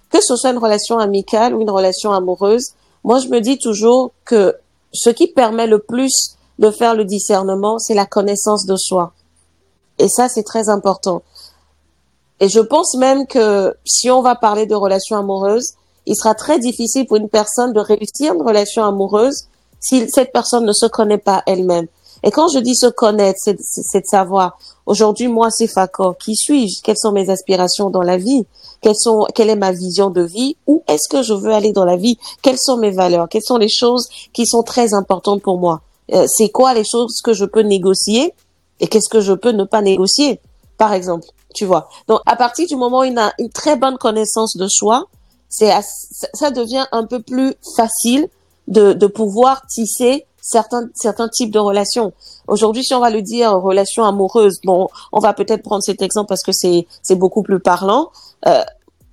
[0.09, 2.71] que ce soit une relation amicale ou une relation amoureuse,
[3.03, 4.55] moi, je me dis toujours que
[4.91, 9.13] ce qui permet le plus de faire le discernement, c'est la connaissance de soi.
[9.99, 11.21] Et ça, c'est très important.
[12.39, 15.73] Et je pense même que si on va parler de relations amoureuses,
[16.07, 19.43] il sera très difficile pour une personne de réussir une relation amoureuse
[19.79, 21.87] si cette personne ne se connaît pas elle-même.
[22.23, 23.53] Et quand je dis se connaître, c'est
[24.01, 26.81] de savoir, aujourd'hui, moi, c'est Fakor, qui suis-je?
[26.81, 28.45] Quelles sont mes aspirations dans la vie?
[28.81, 30.55] Quelles sont, quelle est ma vision de vie?
[30.65, 32.17] Où est-ce que je veux aller dans la vie?
[32.41, 33.27] Quelles sont mes valeurs?
[33.29, 35.81] Quelles sont les choses qui sont très importantes pour moi?
[36.13, 38.33] Euh, c'est quoi les choses que je peux négocier?
[38.79, 40.39] Et qu'est-ce que je peux ne pas négocier?
[40.77, 41.89] Par exemple, tu vois?
[42.07, 45.05] Donc, à partir du moment où il a une très bonne connaissance de soi,
[45.49, 45.71] c'est
[46.33, 48.27] ça devient un peu plus facile
[48.67, 52.13] de, de pouvoir tisser certains certains types de relations.
[52.47, 56.27] Aujourd'hui, si on va le dire relation amoureuse, bon, on va peut-être prendre cet exemple
[56.27, 58.11] parce que c'est c'est beaucoup plus parlant.
[58.47, 58.63] Euh,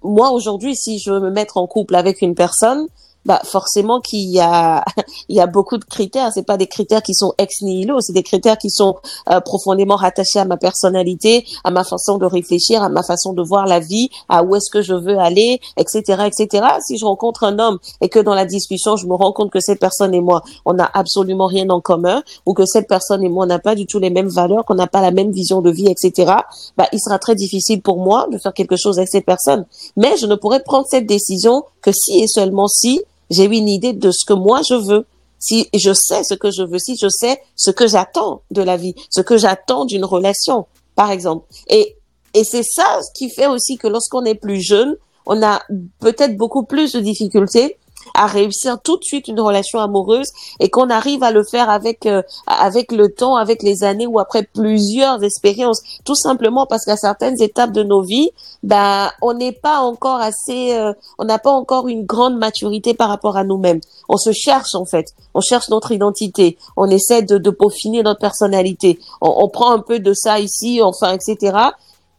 [0.03, 2.87] moi aujourd'hui, si je veux me mettre en couple avec une personne,
[3.27, 4.85] bah forcément qu'il y a
[5.29, 6.31] il y a beaucoup de critères.
[6.33, 8.97] C'est pas des critères qui sont ex nihilo, c'est des critères qui sont
[9.31, 13.43] euh, profondément rattachés à ma personnalité, à ma façon de réfléchir, à ma façon de
[13.43, 16.67] voir la vie, à où est-ce que je veux aller, etc., etc.
[16.87, 19.61] Si je rencontre un homme et que dans la discussion je me rends compte que
[19.61, 23.29] cette personne et moi on n'a absolument rien en commun, ou que cette personne et
[23.29, 25.71] moi n'a pas du tout les mêmes valeurs, qu'on n'a pas la même vision de
[25.71, 26.33] vie, etc.
[26.77, 29.67] Bah il sera très difficile pour moi de faire quelque chose avec cette personne.
[29.97, 33.03] Mais je ne pourrais prendre cette décision que si et seulement si
[33.35, 35.07] j'ai une idée de ce que moi je veux.
[35.39, 38.79] Si je sais ce que je veux, si je sais ce que j'attends de la
[38.79, 41.47] vie, ce que j'attends d'une relation, par exemple.
[41.69, 41.97] Et,
[42.33, 45.61] et c'est ça qui fait aussi que lorsqu'on est plus jeune, on a
[46.01, 47.77] peut-être beaucoup plus de difficultés
[48.15, 50.29] à réussir tout de suite une relation amoureuse
[50.61, 54.19] et qu'on arrive à le faire avec euh, avec le temps, avec les années ou
[54.19, 58.31] après plusieurs expériences, tout simplement parce qu'à certaines étapes de nos vies,
[58.63, 63.09] bah on n'est pas encore assez, euh, on n'a pas encore une grande maturité par
[63.09, 63.81] rapport à nous-mêmes.
[64.09, 68.21] On se cherche en fait, on cherche notre identité, on essaie de, de peaufiner notre
[68.21, 71.57] personnalité, on, on prend un peu de ça ici, enfin etc.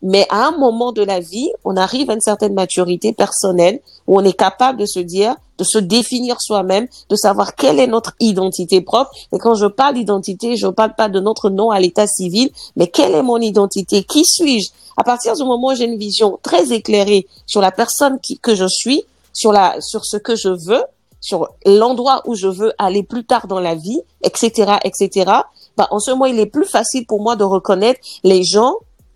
[0.06, 4.18] Mais à un moment de la vie, on arrive à une certaine maturité personnelle où
[4.20, 8.13] on est capable de se dire, de se définir soi-même, de savoir quelle est notre
[8.20, 9.10] identité propre.
[9.34, 12.52] Et quand je parle d'identité, je ne parle pas de notre nom à l'état civil,
[12.76, 14.04] mais quelle est mon identité?
[14.04, 14.70] Qui suis-je?
[14.96, 18.54] À partir du moment où j'ai une vision très éclairée sur la personne qui, que
[18.54, 20.84] je suis, sur, la, sur ce que je veux,
[21.20, 25.32] sur l'endroit où je veux aller plus tard dans la vie, etc., etc.,
[25.78, 28.76] bah, en ce moment, il est plus facile pour moi de reconnaître les gens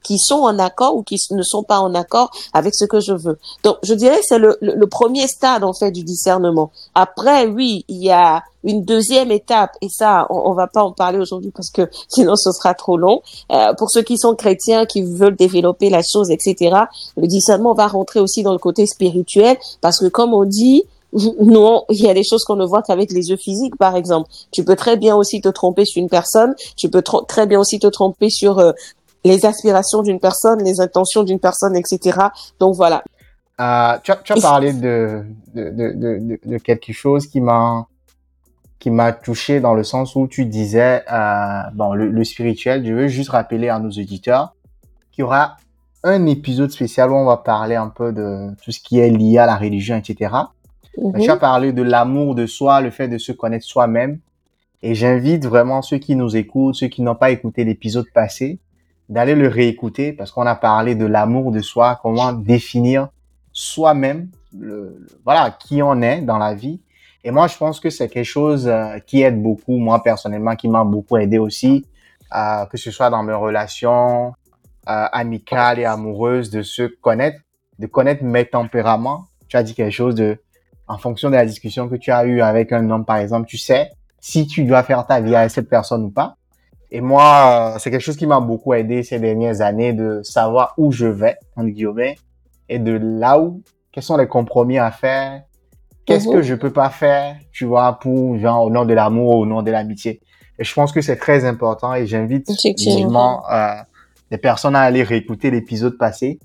[0.09, 3.13] qui sont en accord ou qui ne sont pas en accord avec ce que je
[3.13, 3.37] veux.
[3.63, 6.71] Donc, je dirais c'est le, premier stade, en fait, du discernement.
[6.95, 10.93] Après, oui, il y a une deuxième étape, et ça, on, on va pas en
[10.93, 13.21] parler aujourd'hui parce que sinon ce sera trop long.
[13.51, 16.75] Euh, pour ceux qui sont chrétiens, qui veulent développer la chose, etc.,
[17.15, 20.85] le discernement va rentrer aussi dans le côté spirituel parce que, comme on dit,
[21.39, 24.29] non, il y a des choses qu'on ne voit qu'avec les yeux physiques, par exemple.
[24.51, 27.79] Tu peux très bien aussi te tromper sur une personne, tu peux très bien aussi
[27.79, 28.71] te tromper sur euh,
[29.23, 32.17] les aspirations d'une personne, les intentions d'une personne, etc.
[32.59, 33.03] Donc voilà.
[33.59, 37.87] Euh, tu, as, tu as parlé de, de, de, de, quelque chose qui m'a
[38.79, 42.85] qui m'a touché dans le sens où tu disais euh, bon le, le, spirituel.
[42.85, 44.55] Je veux juste rappeler à nos auditeurs
[45.11, 45.57] qu'il y aura
[46.03, 49.39] un épisode spécial où on va parler un peu de tout ce qui est lié
[49.39, 50.33] à la religion, etc.
[50.97, 54.19] Mm Tu as parlé de l'amour de soi, le fait de se connaître soi-même.
[54.81, 58.59] Et j'invite vraiment ceux qui nous écoutent, ceux qui n'ont pas écouté l'épisode passé,
[59.09, 63.09] d'aller le réécouter parce qu'on a parlé de l'amour de soi, comment définir
[63.51, 66.79] soi-même, le, voilà, qui on est dans la vie.
[67.23, 70.69] Et moi, je pense que c'est quelque chose euh, qui aide beaucoup, moi personnellement, qui
[70.69, 71.85] m'a beaucoup aidé aussi,
[72.33, 74.33] euh, que ce soit dans mes relations
[74.87, 77.39] euh, amicales et amoureuses, de se connaître,
[77.79, 79.25] de connaître mes tempéraments.
[79.47, 80.37] Tu as dit quelque chose de,
[80.87, 83.57] en fonction de la discussion que tu as eue avec un homme, par exemple, tu
[83.57, 83.89] sais
[84.21, 86.35] si tu dois faire ta vie avec cette personne ou pas.
[86.91, 90.91] Et moi, c'est quelque chose qui m'a beaucoup aidé ces dernières années de savoir où
[90.91, 92.17] je vais, en guillemets,
[92.67, 95.43] et de là où, quels sont les compromis à faire,
[96.05, 96.41] qu'est-ce que mhm.
[96.41, 99.69] je peux pas faire, tu vois, pour, genre, au nom de l'amour, au nom de
[99.69, 100.21] l'amitié.
[100.57, 103.75] Et je pense que c'est très important et j'invite vivement euh,
[104.31, 106.39] les personnes à aller réécouter l'épisode passé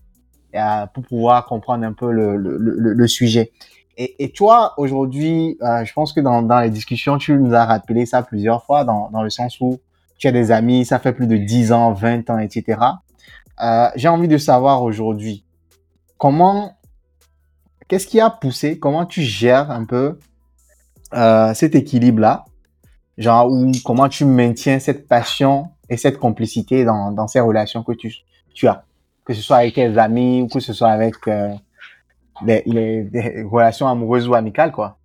[0.55, 3.51] euh, pour pouvoir comprendre un peu le, le, le, le sujet.
[3.97, 7.65] Et, et toi, aujourd'hui, euh, je pense que dans, dans les discussions, tu nous as
[7.65, 9.81] rappelé ça plusieurs fois, dans, dans le sens où
[10.19, 12.81] tu as des amis, ça fait plus de 10 ans, 20 ans, etc.
[13.63, 15.45] Euh, J'ai envie de savoir aujourd'hui,
[16.19, 16.77] comment,
[17.89, 20.19] qu'est-ce qui a poussé, comment tu gères un peu
[21.15, 22.45] euh, cet équilibre-là,
[23.19, 27.93] genre, ou comment tu maintiens cette passion et cette complicité dans, dans ces relations que
[27.93, 28.13] tu,
[28.55, 28.85] tu as,
[29.25, 31.55] que ce soit avec tes amis ou que ce soit avec euh,
[32.45, 34.99] les, relations amoureuses ou amicales, quoi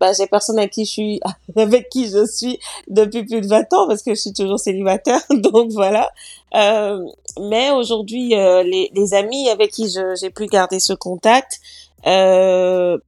[0.00, 1.20] bah, j'ai personne avec qui je suis,
[1.56, 5.20] avec qui je suis depuis plus de 20 ans parce que je suis toujours célibataire.
[5.30, 6.10] Donc voilà.
[6.54, 7.04] Euh,
[7.40, 11.60] mais aujourd'hui, euh, les, les, amis avec qui j'ai pu garder ce contact,
[12.06, 12.98] euh,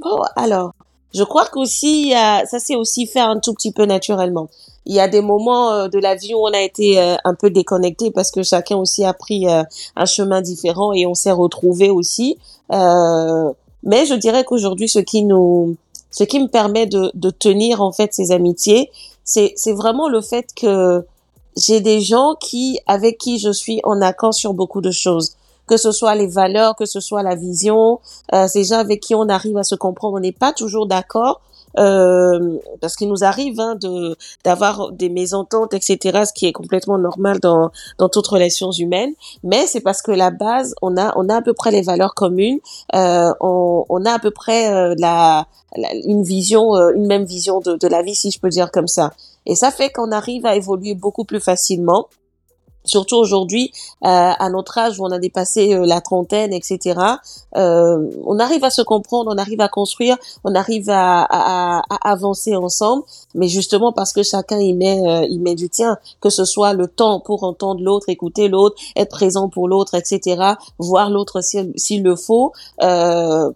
[0.00, 0.72] bon, alors,
[1.14, 4.48] je crois qu'aussi, ça s'est aussi fait un tout petit peu naturellement.
[4.86, 7.34] Il y a des moments euh, de la vie où on a été euh, un
[7.34, 11.90] peu déconnecté parce que chacun aussi a pris un chemin différent et on s'est retrouvé
[11.90, 12.38] aussi.
[12.72, 13.52] Euh,
[13.86, 15.76] mais je dirais qu'aujourd'hui, ce qui nous,
[16.10, 18.90] ce qui me permet de, tenir en fait ces amitiés,
[19.24, 21.06] c'est, vraiment le fait que
[21.56, 25.36] j'ai des gens qui, avec qui je suis en accord sur beaucoup de choses.
[25.66, 28.00] Que ce soit les valeurs, que ce soit la vision,
[28.34, 30.16] euh, c'est gens avec qui on arrive à se comprendre.
[30.16, 31.40] On n'est pas toujours d'accord,
[31.78, 36.98] euh, parce qu'il nous arrive hein, de d'avoir des mésententes, etc., ce qui est complètement
[36.98, 39.12] normal dans dans toutes relations humaines.
[39.42, 42.14] Mais c'est parce que la base, on a on a à peu près les valeurs
[42.14, 42.58] communes,
[42.94, 45.46] euh, on, on a à peu près euh, la,
[46.04, 48.88] une vision, euh, une même vision de, de la vie, si je peux dire comme
[48.88, 49.12] ça.
[49.46, 52.08] Et ça fait qu'on arrive à évoluer beaucoup plus facilement
[52.86, 53.72] surtout aujourd'hui,
[54.04, 56.98] euh, à notre âge où on a dépassé euh, la trentaine, etc.
[57.56, 62.10] Euh, on arrive à se comprendre, on arrive à construire, on arrive à, à, à
[62.10, 66.30] avancer ensemble, mais justement parce que chacun y met, euh, y met du tien, que
[66.30, 70.54] ce soit le temps pour entendre l'autre, écouter l'autre, être présent pour l'autre, etc.
[70.78, 72.52] Voir l'autre s'il le faut.
[72.82, 73.50] Euh,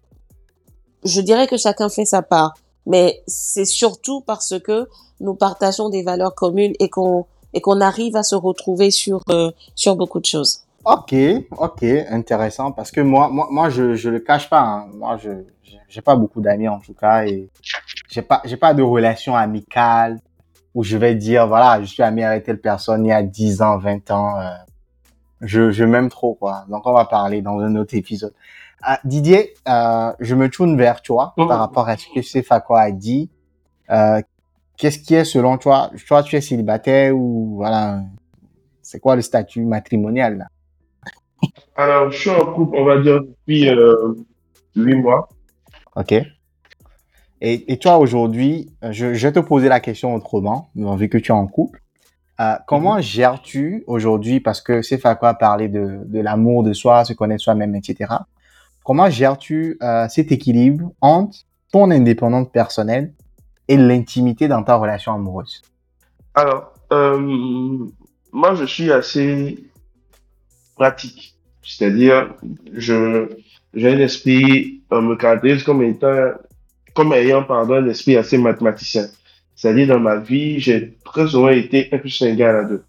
[1.05, 2.55] je dirais que chacun fait sa part,
[2.87, 4.89] mais c'est surtout parce que
[5.21, 9.51] nous partageons des valeurs communes et qu'on et qu'on arrive à se retrouver sur euh,
[9.75, 10.61] sur beaucoup de choses.
[10.85, 11.15] Ok,
[11.59, 14.63] ok, intéressant parce que moi, moi, moi, je, je le cache pas.
[14.63, 14.87] Hein.
[14.95, 15.31] Moi, je,
[15.89, 17.51] j'ai pas beaucoup d'amis en tout cas et
[18.09, 20.21] j'ai pas, j'ai pas de relation amicale
[20.75, 23.61] où je vais dire voilà, je suis ami avec telle personne il y a 10
[23.63, 24.39] ans, 20 ans.
[24.39, 24.51] Euh,
[25.43, 26.65] je, je m'aime trop quoi.
[26.69, 28.33] Donc on va parler dans un autre épisode.
[28.83, 32.91] Ah, Didier, euh, je me tourne vers toi par rapport à ce que Sefako a
[32.91, 33.29] dit.
[33.91, 34.23] Euh,
[34.81, 38.03] qu'est-ce qui est selon toi Toi, tu es célibataire ou voilà
[38.83, 40.47] C'est quoi le statut matrimonial là?
[41.77, 44.15] Alors, je suis en couple, on va dire depuis euh,
[44.77, 45.29] huit mois.
[45.97, 46.13] Ok.
[46.13, 51.33] Et, et toi aujourd'hui, je, je, vais te poser la question autrement, vu que tu
[51.33, 51.81] es en couple.
[52.41, 53.15] Euh, comment mm -hmm.
[53.17, 57.43] gères-tu aujourd'hui, parce que c'est quoi a parlé de, de l'amour de soi, se connaître
[57.43, 57.95] soi-même, etc.
[58.85, 61.37] Comment gères-tu euh, cet équilibre entre
[61.73, 63.13] ton indépendance personnelle
[63.77, 65.63] l'intimité dans ta relation amoureuse?
[66.35, 67.19] Alors, euh,
[68.33, 69.59] moi, je suis assez
[70.77, 71.35] pratique.
[71.63, 72.35] C'est-à-dire,
[72.73, 73.29] je,
[73.75, 76.33] j'ai un esprit, on me caractérise comme étant,
[76.95, 79.07] comme ayant, pardon, un esprit assez mathématicien.
[79.55, 82.83] C'est-à-dire, dans ma vie, j'ai très souvent été un plus égale à deux.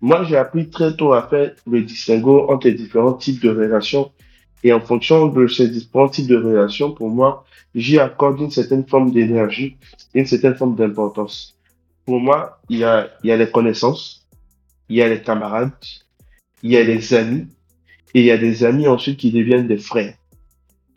[0.00, 4.12] Moi, j'ai appris très tôt à faire le distinguo entre les différents types de relations.
[4.64, 7.44] Et en fonction de ces différents types de relations, pour moi,
[7.74, 9.76] j'y accorde une certaine forme d'énergie,
[10.14, 11.56] une certaine forme d'importance.
[12.06, 14.26] Pour moi, il y a, y a les connaissances,
[14.88, 15.72] il y a les camarades,
[16.62, 17.46] il y a les amis,
[18.14, 20.14] et il y a des amis ensuite qui deviennent des frères.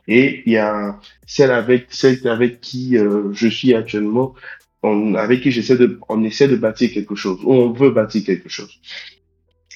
[0.07, 4.33] Et il y a celle avec, celle avec qui euh, je suis actuellement,
[4.81, 8.47] avec qui j'essaie de, on essaie de bâtir quelque chose, ou on veut bâtir quelque
[8.47, 8.79] chose.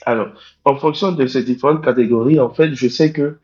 [0.05, 0.29] Alors,
[0.63, 3.37] en fonction de ces différentes catégories, en fait, je sais que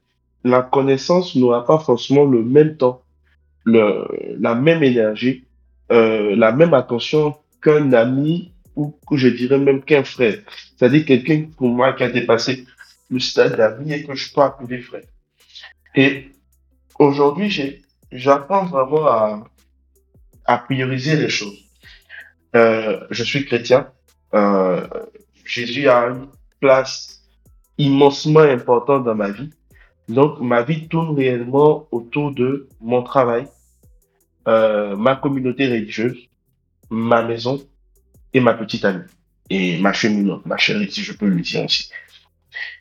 [0.43, 3.01] la connaissance n'aura pas forcément le même temps
[3.67, 4.07] le,
[4.39, 5.45] la même énergie,
[5.91, 10.37] euh, la même attention qu'un ami ou que je dirais même qu'un frère.
[10.75, 12.65] C'est-à-dire quelqu'un pour moi qui a dépassé
[13.09, 15.03] le stade d'ami et que je peux appeler frère.
[15.95, 16.31] Et
[16.99, 19.43] aujourd'hui, j'apprends vraiment à,
[20.45, 21.59] à prioriser les choses.
[22.55, 23.89] Euh, je suis chrétien.
[24.33, 24.87] Euh,
[25.45, 26.27] Jésus a une
[26.59, 27.21] place
[27.77, 29.49] immensement importante dans ma vie.
[30.07, 33.45] Donc, ma vie tourne réellement autour de mon travail,
[34.47, 36.17] euh, ma communauté religieuse,
[36.89, 37.61] ma maison
[38.33, 39.03] et ma petite amie.
[39.49, 41.89] Et ma cheminante, ma chérie, si je peux le dire ainsi.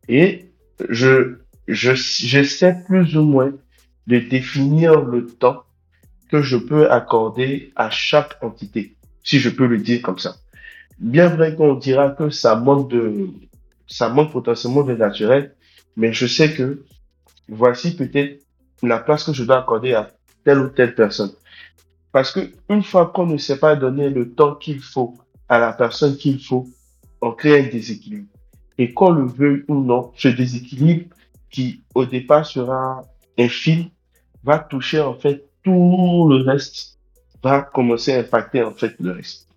[0.07, 0.45] Et
[0.89, 3.53] je, je, j'essaie plus ou moins
[4.07, 5.63] de définir le temps
[6.29, 10.35] que je peux accorder à chaque entité, si je peux le dire comme ça.
[10.99, 13.29] Bien vrai qu'on dira que ça manque de,
[13.87, 15.55] ça manque potentiellement de naturel,
[15.95, 16.83] mais je sais que
[17.49, 18.43] voici peut-être
[18.83, 20.11] la place que je dois accorder à
[20.43, 21.31] telle ou telle personne.
[22.11, 25.17] Parce que une fois qu'on ne sait pas donner le temps qu'il faut
[25.49, 26.67] à la personne qu'il faut,
[27.21, 28.27] on crée un déséquilibre.
[28.77, 31.05] Et qu'on le veuille ou non, ce déséquilibre
[31.49, 33.01] qui au départ sera
[33.37, 33.89] infime
[34.43, 36.99] va toucher en fait tout le reste,
[37.43, 39.47] va commencer à impacter en fait le reste.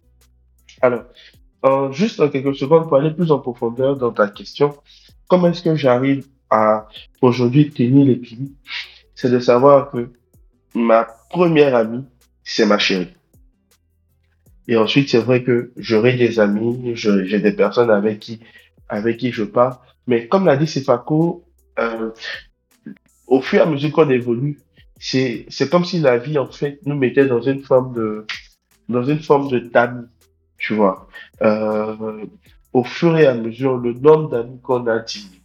[0.81, 1.05] Alors,
[1.63, 4.77] en, juste en quelques secondes pour aller plus en profondeur dans ta question,
[5.29, 6.27] comment est-ce que j'arrive
[7.21, 8.55] aujourd'hui tenir l'équilibre
[9.15, 10.11] C'est de savoir que
[10.75, 12.05] ma première amie,
[12.45, 13.15] c'est ma chérie.
[14.69, 18.41] Et ensuite, c'est vrai que j'aurai des amis, j'ai des personnes avec qui,
[18.89, 19.77] avec qui je parle.
[20.07, 21.45] Mais comme l'a dit Sefako,
[21.79, 22.11] euh,
[23.27, 24.59] au fur et à mesure qu'on évolue,
[24.99, 28.27] c'est, c'est comme si la vie, en fait, nous mettait dans une forme de,
[28.89, 30.07] dans une forme de tamis,
[30.59, 31.09] tu vois.
[31.43, 32.27] Euh,
[32.73, 35.40] au fur et à mesure, le nombre d'amis qu'on a diminue.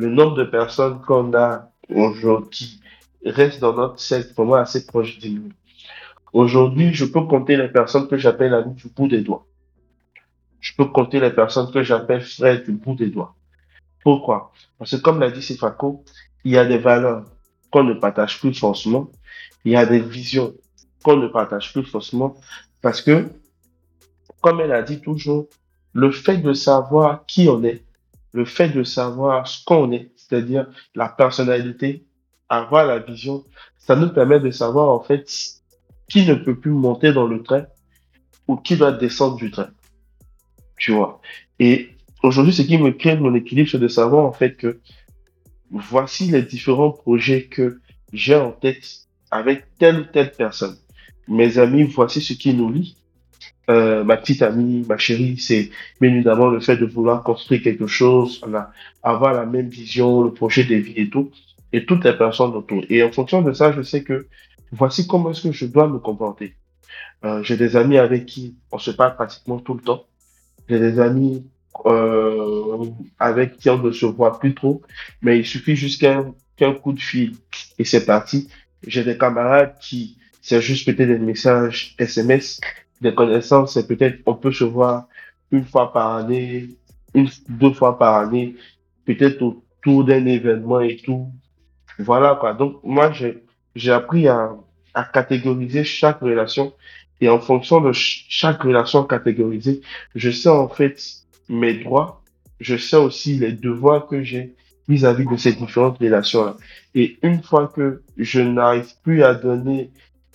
[0.00, 2.80] Le nombre de personnes qu'on a aujourd'hui
[3.22, 5.50] reste dans notre cercle vraiment assez proche de nous.
[6.32, 9.46] Aujourd'hui, je peux compter les personnes que j'appelle amis du bout des doigts.
[10.58, 13.34] Je peux compter les personnes que j'appelle frères du bout des doigts.
[14.02, 14.52] Pourquoi?
[14.78, 16.02] Parce que comme l'a dit Sefako,
[16.44, 17.26] il y a des valeurs
[17.70, 19.10] qu'on ne partage plus forcément.
[19.66, 20.54] Il y a des visions
[21.04, 22.38] qu'on ne partage plus forcément
[22.80, 23.28] parce que,
[24.40, 25.46] comme elle a dit toujours,
[25.92, 27.84] le fait de savoir qui on est,
[28.32, 32.04] le fait de savoir ce qu'on est, c'est-à-dire la personnalité,
[32.48, 33.44] avoir la vision,
[33.78, 35.28] ça nous permet de savoir en fait
[36.08, 37.64] qui ne peut plus monter dans le train
[38.48, 39.70] ou qui doit descendre du train.
[40.76, 41.20] Tu vois.
[41.58, 41.90] Et
[42.22, 44.80] aujourd'hui, ce qui me crée mon équilibre, c'est de savoir en fait que
[45.70, 47.80] voici les différents projets que
[48.12, 50.76] j'ai en tête avec telle ou telle personne.
[51.28, 52.96] Mes amis, voici ce qui nous lie.
[53.68, 57.86] Euh, ma petite amie, ma chérie, c'est bien évidemment le fait de vouloir construire quelque
[57.86, 58.40] chose,
[59.02, 61.30] avoir la même vision, le projet de vie et tout,
[61.72, 62.82] et toutes les personnes autour.
[62.88, 64.26] Et en fonction de ça, je sais que
[64.72, 66.54] voici comment est-ce que je dois me comporter.
[67.24, 70.04] Euh, j'ai des amis avec qui on se parle pratiquement tout le temps.
[70.68, 71.44] J'ai des amis
[71.86, 72.84] euh,
[73.18, 74.82] avec qui on ne se voit plus trop,
[75.22, 77.34] mais il suffit juste qu'un coup de fil
[77.78, 78.48] et c'est parti.
[78.86, 82.60] J'ai des camarades qui, c'est juste peut-être des messages SMS,
[83.00, 85.06] des connaissances, c'est peut-être on peut se voir
[85.50, 86.68] une fois par année,
[87.14, 88.56] une, deux fois par année,
[89.04, 91.32] peut-être autour d'un événement et tout.
[91.98, 92.54] Voilà quoi.
[92.54, 93.42] Donc moi j'ai
[93.74, 94.52] j'ai appris à,
[94.94, 96.72] à catégoriser chaque relation
[97.20, 99.82] et en fonction de chaque relation catégorisée,
[100.14, 100.98] je sais en fait
[101.48, 102.22] mes droits,
[102.60, 104.54] je sais aussi les devoirs que j'ai
[104.88, 106.56] vis-à-vis de ces différentes relations-là.
[106.94, 109.90] Et une fois que je n'arrive plus à donner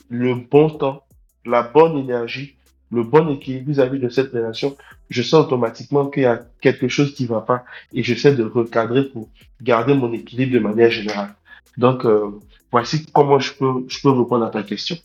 [0.09, 1.03] le bon temps,
[1.45, 2.54] la bonne énergie,
[2.95, 4.75] le bon équilibre vis-à-vis de cette relation,
[5.09, 9.03] je sens automatiquement qu'il y a quelque chose qui va pas et j'essaie de recadrer
[9.03, 9.27] pour
[9.61, 11.35] garder mon équilibre de manière générale.
[11.77, 12.31] Donc, euh,
[12.71, 14.95] voici comment je peux, je peux répondre à ta question.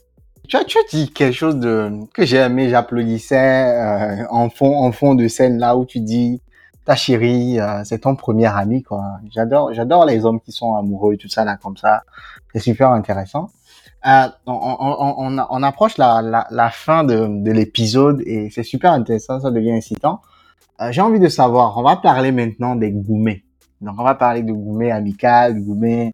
[0.48, 4.76] Tu as, tu as dit quelque chose de, que j'ai aimé, j'applaudissais euh, en, fond,
[4.78, 6.40] en fond de scène là où tu dis
[6.84, 8.84] ta chérie, euh, c'est ton premier ami.
[9.32, 12.02] J'adore, les hommes qui sont amoureux, tout ça là comme ça.
[12.52, 13.50] C'est super intéressant.
[14.06, 18.62] Euh, on, on, on, on, approche la, la, la fin de, de l'épisode et c'est
[18.62, 20.22] super intéressant, ça devient incitant.
[20.80, 23.44] Euh, j'ai envie de savoir, on va parler maintenant des gourmets.
[23.80, 26.12] Donc on va parler de gourmets amical, gourmets,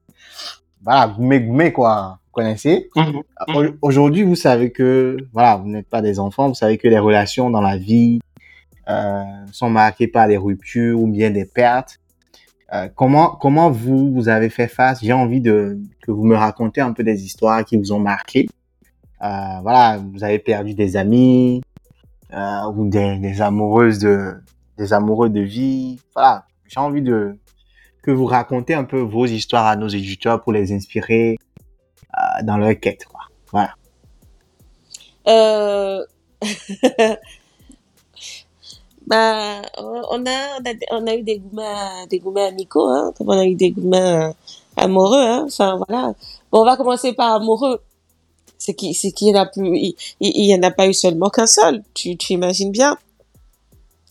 [0.83, 2.91] voilà, gourmets gourmets quoi connaissez?
[2.95, 3.23] Mhm.
[3.49, 3.79] Mhm.
[3.81, 7.49] Aujourd'hui, vous savez que, voilà, vous n'êtes pas des enfants, vous savez que les relations
[7.51, 8.21] dans la vie
[8.89, 9.23] euh,
[9.53, 11.99] sont marquées par des ruptures ou bien des pertes.
[12.73, 14.99] Euh, comment comment vous vous avez fait face?
[15.03, 18.49] J'ai envie de que vous me racontez un peu des histoires qui vous ont marqué.
[19.23, 21.63] Euh, voilà, vous avez perdu des amis
[22.33, 24.35] euh, ou des, des amoureuses de
[24.79, 25.99] des amoureux de vie.
[26.15, 27.39] Voilà, j'ai envie de
[28.03, 31.39] que vous racontez un peu vos histoires à nos éditeurs pour les inspirer
[32.17, 33.05] euh, dans leur quête.
[33.05, 33.21] Quoi.
[33.53, 33.75] Voilà.
[39.07, 40.59] Bah, on a,
[40.91, 44.33] on a, eu des gourmets, des gourmets amicaux, hein, on a eu des gourmets
[44.77, 46.13] amoureux, hein, enfin voilà.
[46.51, 47.81] Bon, on va commencer par amoureux.
[48.59, 51.47] C'est qui, c'est qui en a il, il, y en a pas eu seulement qu'un
[51.47, 51.85] seul.
[51.95, 52.97] Tu, tu imagines bien.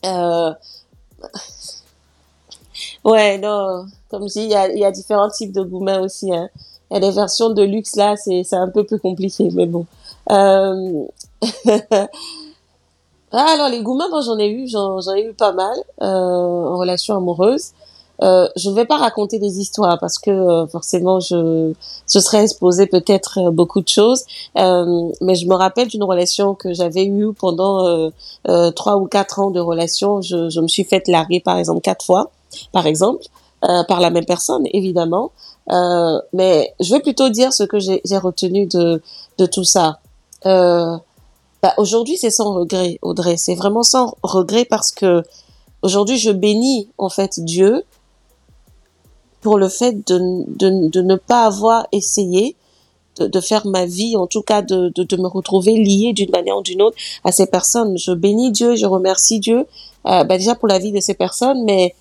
[0.05, 0.53] Euh...
[3.03, 5.99] Ouais, non, comme je dis, il y a, il y a différents types de gourmets
[5.99, 6.49] aussi, hein.
[6.91, 9.85] Et les versions de luxe là, c'est c'est un peu plus compliqué, mais bon.
[10.31, 11.05] Euh...
[13.35, 16.77] ah, alors les gourmands, moi j'en ai eu, j'en ai eu pas mal euh, en
[16.77, 17.71] relation amoureuse.
[18.21, 21.73] Euh, je ne vais pas raconter des histoires parce que euh, forcément je
[22.07, 24.23] serais exposé peut-être euh, beaucoup de choses.
[24.57, 28.09] Euh, mais je me rappelle d'une relation que j'avais eue pendant
[28.75, 30.21] trois ou quatre ans de relation.
[30.21, 32.31] Je, je me suis fait larguer par exemple quatre fois,
[32.71, 33.25] par exemple,
[33.61, 35.31] par la même personne évidemment.
[35.71, 39.01] Euh, mais je vais plutôt dire ce que j'ai retenu de,
[39.37, 39.99] de tout ça.
[40.45, 40.97] Euh,
[41.65, 43.37] bah aujourd'hui, c'est sans regret, Audrey.
[43.37, 45.23] C'est vraiment sans regret parce que
[45.81, 47.83] aujourd'hui, je bénis en fait Dieu
[49.41, 52.55] pour le fait de, de, ne pas avoir essayé
[53.17, 56.55] de, faire ma vie, en tout cas de, de, de me retrouver liée d'une manière
[56.57, 57.97] ou d'une autre à ces personnes.
[57.97, 59.65] Je bénis Dieu, je remercie Dieu,
[60.05, 61.95] euh, bah déjà pour la vie de ces personnes, mais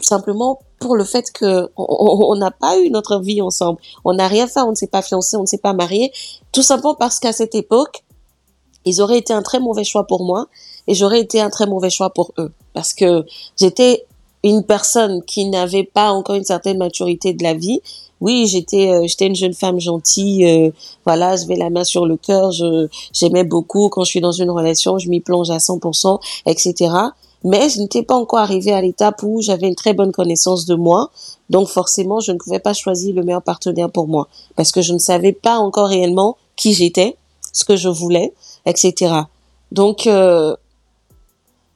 [0.00, 4.48] simplement pour le fait que on n'a pas eu notre vie ensemble, on n'a rien
[4.48, 6.10] fait, on ne s'est pas fiancé, on ne s'est pas marié,
[6.50, 8.02] tout simplement parce qu'à cette époque,
[8.84, 10.46] ils auraient été un très mauvais choix pour moi
[10.86, 12.52] et j'aurais été un très mauvais choix pour eux.
[12.74, 13.24] Parce que
[13.58, 14.04] j'étais
[14.44, 17.80] une personne qui n'avait pas encore une certaine maturité de la vie.
[18.20, 20.70] Oui, j'étais euh, j'étais une jeune femme gentille, euh,
[21.04, 23.88] voilà, je vais la main sur le cœur, je j'aimais beaucoup.
[23.90, 27.10] Quand je suis dans une relation, je m'y plonge à 100%, etc
[27.44, 30.74] mais je n'étais pas encore arrivée à l'étape où j'avais une très bonne connaissance de
[30.74, 31.10] moi.
[31.50, 34.28] Donc forcément, je ne pouvais pas choisir le meilleur partenaire pour moi.
[34.56, 37.16] Parce que je ne savais pas encore réellement qui j'étais,
[37.58, 38.32] ce que je voulais,
[38.66, 39.12] etc.
[39.72, 40.54] Donc, euh,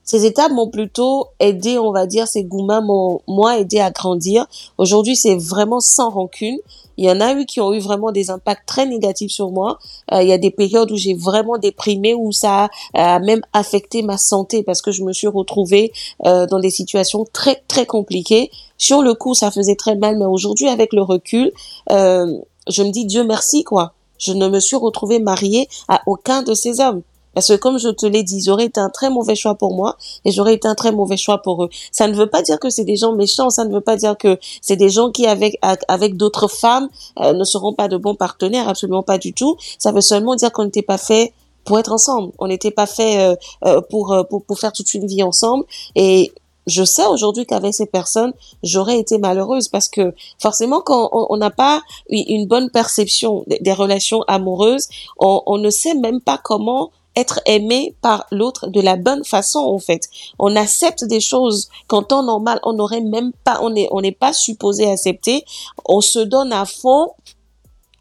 [0.05, 4.47] ces étapes m'ont plutôt aidé, on va dire, ces gourmands m'ont moi aidé à grandir.
[4.79, 6.59] Aujourd'hui, c'est vraiment sans rancune.
[6.97, 9.79] Il y en a eu qui ont eu vraiment des impacts très négatifs sur moi.
[10.13, 14.03] Euh, il y a des périodes où j'ai vraiment déprimé, où ça a, même affecté
[14.03, 15.93] ma santé parce que je me suis retrouvée
[16.27, 18.51] euh, dans des situations très très compliquées.
[18.79, 21.53] Sur le coup, ça faisait très mal, mais aujourd'hui, avec le recul,
[21.89, 23.95] je me dis Dieu merci quoi.
[24.23, 27.03] Je ne me suis retrouvée mariée à aucun de ces hommes.
[27.35, 29.75] Parce que comme je te l'ai dit, ils auraient été un très mauvais choix pour
[29.75, 31.71] moi et j'aurais été un très mauvais choix pour eux.
[31.91, 34.17] Ça ne veut pas dire que c'est des gens méchants, ça ne veut pas dire
[34.17, 35.59] que c'est des gens qui avec
[35.89, 36.89] avec d'autres femmes
[37.21, 39.57] euh, ne seront pas de bons partenaires, absolument pas du tout.
[39.79, 41.33] Ça veut seulement dire qu'on n'était pas fait
[41.65, 42.33] pour être ensemble.
[42.39, 45.65] On n'était pas fait euh, euh, pour, pour pour faire toute une vie ensemble
[45.95, 46.33] et
[46.67, 48.33] je sais aujourd'hui qu'avec ces personnes,
[48.63, 54.23] j'aurais été malheureuse parce que forcément, quand on n'a pas une bonne perception des, relations
[54.29, 54.89] amoureuses,
[55.19, 59.79] on, ne sait même pas comment être aimé par l'autre de la bonne façon en
[59.79, 60.09] fait.
[60.39, 64.33] On accepte des choses qu'en temps normal on n'aurait même pas, on n'est on pas
[64.33, 65.45] supposé accepter.
[65.85, 67.11] On se donne à fond.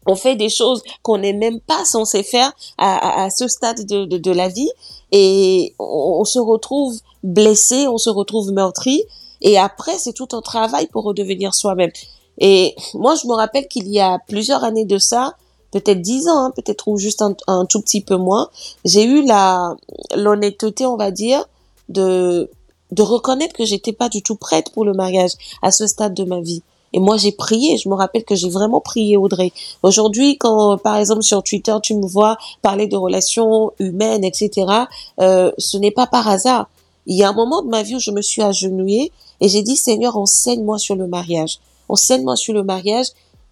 [0.06, 4.30] On fait des choses qu'on n'est même pas censé faire à, ce stade de, de,
[4.32, 4.70] la vie
[5.12, 9.04] et on se retrouve blessé, on se retrouve meurtri
[9.40, 11.90] et après c'est tout un travail pour redevenir soi-même.
[12.38, 15.36] Et moi je me rappelle qu'il y a plusieurs années de ça,
[15.70, 18.48] peut-être dix ans, hein, peut-être ou juste un, tout petit peu moins,
[18.84, 19.74] j'ai eu la
[20.14, 21.44] l'honnêteté, on va dire,
[21.88, 22.50] de
[22.92, 26.24] de reconnaître que j'étais pas du tout prête pour le mariage à ce stade de
[26.24, 26.62] ma vie.
[26.92, 27.78] Et moi, j'ai prié.
[27.78, 29.52] Je me rappelle que j'ai vraiment prié, Audrey.
[29.82, 34.66] Aujourd'hui, quand, par exemple, sur Twitter, tu me vois parler de relations humaines, etc.,
[35.20, 36.68] euh, ce n'est pas par hasard.
[37.06, 39.62] Il y a un moment de ma vie où je me suis agenouillée et j'ai
[39.62, 41.58] dit, Seigneur, enseigne-moi sur le mariage.
[41.88, 43.08] Enseigne-moi sur le mariage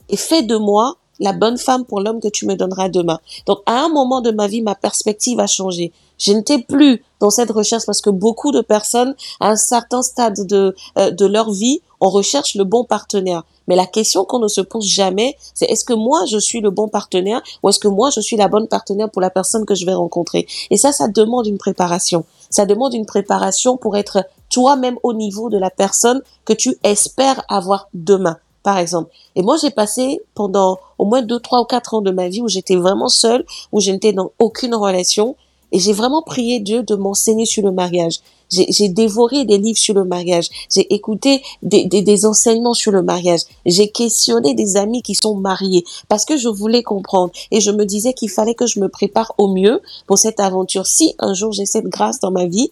[0.08, 3.20] et fais de moi la bonne femme pour l'homme que tu me donneras demain.
[3.46, 5.92] Donc, à un moment de ma vie, ma perspective a changé.
[6.18, 10.46] Je n'étais plus dans cette recherche parce que beaucoup de personnes, à un certain stade
[10.46, 13.44] de, euh, de leur vie, on recherche le bon partenaire.
[13.68, 16.70] Mais la question qu'on ne se pose jamais, c'est est-ce que moi je suis le
[16.70, 19.74] bon partenaire ou est-ce que moi je suis la bonne partenaire pour la personne que
[19.74, 20.46] je vais rencontrer?
[20.70, 22.24] Et ça, ça demande une préparation.
[22.50, 27.44] Ça demande une préparation pour être toi-même au niveau de la personne que tu espères
[27.48, 29.10] avoir demain par exemple.
[29.36, 32.40] Et moi, j'ai passé pendant au moins deux, trois ou quatre ans de ma vie
[32.40, 35.36] où j'étais vraiment seule, où je n'étais dans aucune relation.
[35.72, 38.20] Et j'ai vraiment prié Dieu de m'enseigner sur le mariage.
[38.50, 40.48] J'ai dévoré des livres sur le mariage.
[40.74, 43.42] J'ai écouté des, des, des, enseignements sur le mariage.
[43.64, 47.30] J'ai questionné des amis qui sont mariés parce que je voulais comprendre.
[47.52, 50.86] Et je me disais qu'il fallait que je me prépare au mieux pour cette aventure.
[50.86, 52.70] Si un jour j'ai cette grâce dans ma vie,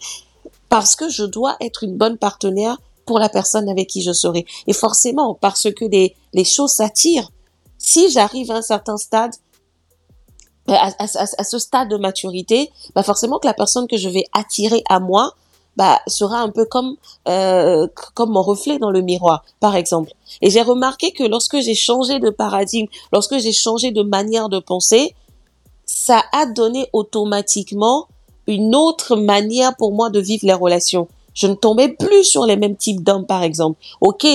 [0.68, 2.78] parce que je dois être une bonne partenaire
[3.08, 4.44] pour la personne avec qui je serai.
[4.66, 7.30] Et forcément, parce que les, choses s'attirent,
[7.78, 9.34] si j'arrive à un certain stade,
[10.68, 14.24] euh, à, à, ce stade de maturité, bah forcément que la personne que je vais
[14.34, 15.32] attirer à moi,
[15.76, 16.96] bah, sera un peu comme
[17.28, 20.12] euh, comme mon reflet dans le miroir, par exemple.
[20.42, 24.58] Et j'ai remarqué que lorsque j'ai changé de paradigme, lorsque j'ai changé de manière de
[24.58, 25.14] penser,
[25.86, 28.08] ça a donné automatiquement
[28.46, 31.08] une autre manière pour moi de vivre les relations
[31.38, 33.78] je ne tombais plus sur les mêmes types d'hommes, par exemple.
[34.00, 34.26] Ok,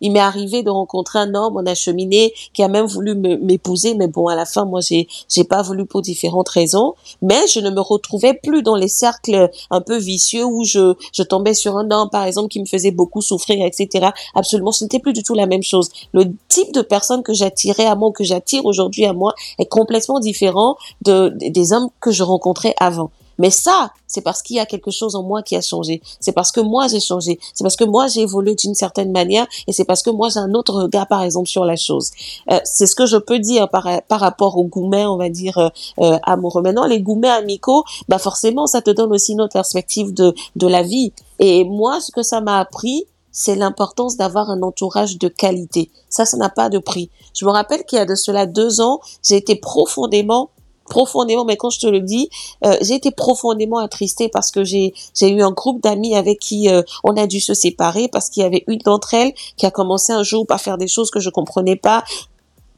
[0.00, 3.94] il m'est arrivé de rencontrer un homme, on a cheminé, qui a même voulu m'épouser,
[3.94, 6.94] mais bon, à la fin, moi, j'ai, j'ai pas voulu pour différentes raisons.
[7.20, 11.22] Mais je ne me retrouvais plus dans les cercles un peu vicieux où je, je
[11.22, 14.10] tombais sur un homme, par exemple, qui me faisait beaucoup souffrir, etc.
[14.34, 15.88] Absolument, ce n'était plus du tout la même chose.
[16.12, 20.20] Le type de personne que j'attirais à moi, que j'attire aujourd'hui à moi, est complètement
[20.20, 23.10] différent de, des hommes que je rencontrais avant.
[23.38, 26.02] Mais ça, c'est parce qu'il y a quelque chose en moi qui a changé.
[26.20, 27.38] C'est parce que moi j'ai changé.
[27.54, 30.40] C'est parce que moi j'ai évolué d'une certaine manière et c'est parce que moi j'ai
[30.40, 32.10] un autre regard, par exemple, sur la chose.
[32.50, 35.58] Euh, c'est ce que je peux dire par, par rapport aux gourmets, on va dire,
[35.58, 35.68] euh,
[36.00, 36.62] euh, amoureux.
[36.62, 40.66] Maintenant, les gourmets amicaux, bah forcément, ça te donne aussi une autre perspective de, de
[40.66, 41.12] la vie.
[41.38, 45.90] Et moi, ce que ça m'a appris, c'est l'importance d'avoir un entourage de qualité.
[46.10, 47.10] Ça, ça n'a pas de prix.
[47.34, 50.50] Je me rappelle qu'il y a de cela deux ans, j'ai été profondément
[50.92, 52.28] profondément, mais quand je te le dis,
[52.66, 56.82] euh, j'ai été profondément attristée parce que j'ai eu un groupe d'amis avec qui euh,
[57.02, 60.12] on a dû se séparer parce qu'il y avait une d'entre elles qui a commencé
[60.12, 62.04] un jour à faire des choses que je comprenais pas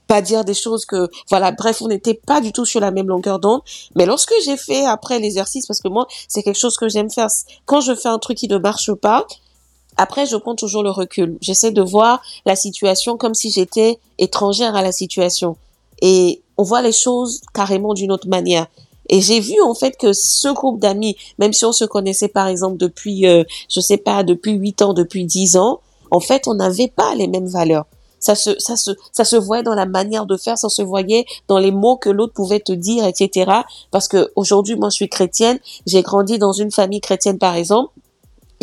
[0.07, 3.09] pas dire des choses que voilà bref on n'était pas du tout sur la même
[3.09, 3.63] longueur d'onde
[3.97, 7.29] mais lorsque j'ai fait après l'exercice parce que moi c'est quelque chose que j'aime faire
[7.65, 9.27] quand je fais un truc qui ne marche pas
[9.97, 11.39] après, je prends toujours le recul.
[11.41, 15.57] J'essaie de voir la situation comme si j'étais étrangère à la situation.
[16.03, 18.67] Et on voit les choses carrément d'une autre manière.
[19.09, 22.47] Et j'ai vu en fait que ce groupe d'amis, même si on se connaissait par
[22.47, 25.81] exemple depuis, euh, je sais pas, depuis 8 ans, depuis 10 ans,
[26.11, 27.87] en fait, on n'avait pas les mêmes valeurs.
[28.21, 31.27] Ça se, ça se, ça se voyait dans la manière de faire, ça se voyait
[31.47, 33.51] dans les mots que l'autre pouvait te dire, etc.
[33.91, 37.91] Parce que aujourd'hui, moi, je suis chrétienne, j'ai grandi dans une famille chrétienne, par exemple.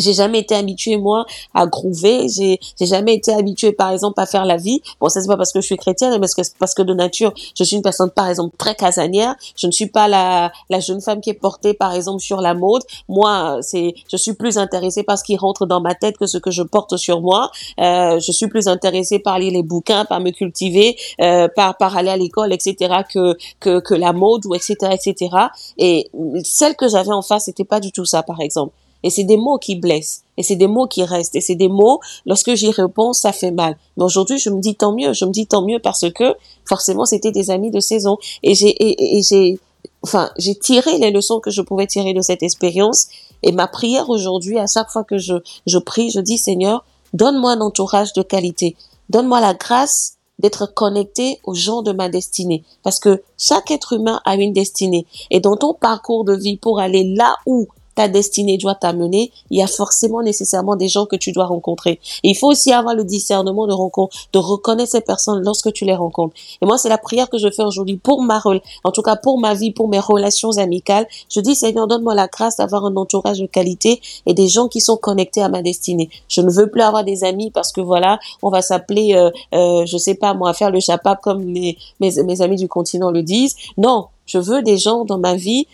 [0.02, 1.24] J'ai jamais été habituée moi
[1.54, 2.28] à groover.
[2.28, 4.82] J'ai j'ai jamais été habituée par exemple à faire la vie.
[5.00, 6.94] Bon, ça c'est pas parce que je suis chrétienne, mais parce que parce que de
[6.94, 9.34] nature, je suis une personne par exemple très casanière.
[9.56, 12.54] Je ne suis pas la la jeune femme qui est portée par exemple sur la
[12.54, 12.82] mode.
[13.08, 16.38] Moi, c'est je suis plus intéressée par ce qui rentre dans ma tête que ce
[16.38, 17.50] que je porte sur moi.
[17.80, 21.96] Euh, je suis plus intéressée par lire les bouquins, par me cultiver, euh, par par
[21.96, 23.02] aller à l'école, etc.
[23.12, 24.74] que que que la mode ou etc.
[24.92, 25.36] etc.
[25.78, 26.10] Et
[26.44, 28.72] celle que j'avais en face, c'était pas du tout ça, par exemple.
[29.02, 30.24] Et c'est des mots qui blessent.
[30.36, 31.34] Et c'est des mots qui restent.
[31.34, 33.76] Et c'est des mots, lorsque j'y réponds, ça fait mal.
[33.96, 35.12] Mais aujourd'hui, je me dis tant mieux.
[35.12, 36.34] Je me dis tant mieux parce que,
[36.64, 38.16] forcément, c'était des amis de saison.
[38.42, 39.58] Et j'ai, et, j'ai,
[40.02, 43.08] enfin, j'ai tiré les leçons que je pouvais tirer de cette expérience.
[43.42, 45.34] Et ma prière aujourd'hui, à chaque fois que je,
[45.66, 48.76] je prie, je dis, Seigneur, donne-moi un entourage de qualité.
[49.10, 52.64] Donne-moi la grâce d'être connecté aux gens de ma destinée.
[52.82, 55.06] Parce que chaque être humain a une destinée.
[55.30, 59.58] Et dans ton parcours de vie pour aller là où ta destinée doit t'amener, il
[59.58, 62.00] y a forcément nécessairement des gens que tu dois rencontrer.
[62.22, 65.94] il faut aussi avoir le discernement de rencontre, de reconnaître ces personnes lorsque tu les
[65.94, 66.34] rencontres.
[66.60, 69.16] Et moi, c'est la prière que je fais aujourd'hui pour ma rôle, en tout cas
[69.16, 71.06] pour ma vie, pour mes relations amicales.
[71.30, 74.80] Je dis, Seigneur, donne-moi la grâce d'avoir un entourage de qualité et des gens qui
[74.80, 76.10] sont connectés à ma destinée.
[76.28, 79.86] Je ne veux plus avoir des amis parce que voilà, on va s'appeler, euh, euh,
[79.86, 83.56] je sais pas moi, faire le chapap comme mes, mes amis du continent le disent.
[83.76, 85.66] Non, je veux des gens dans ma vie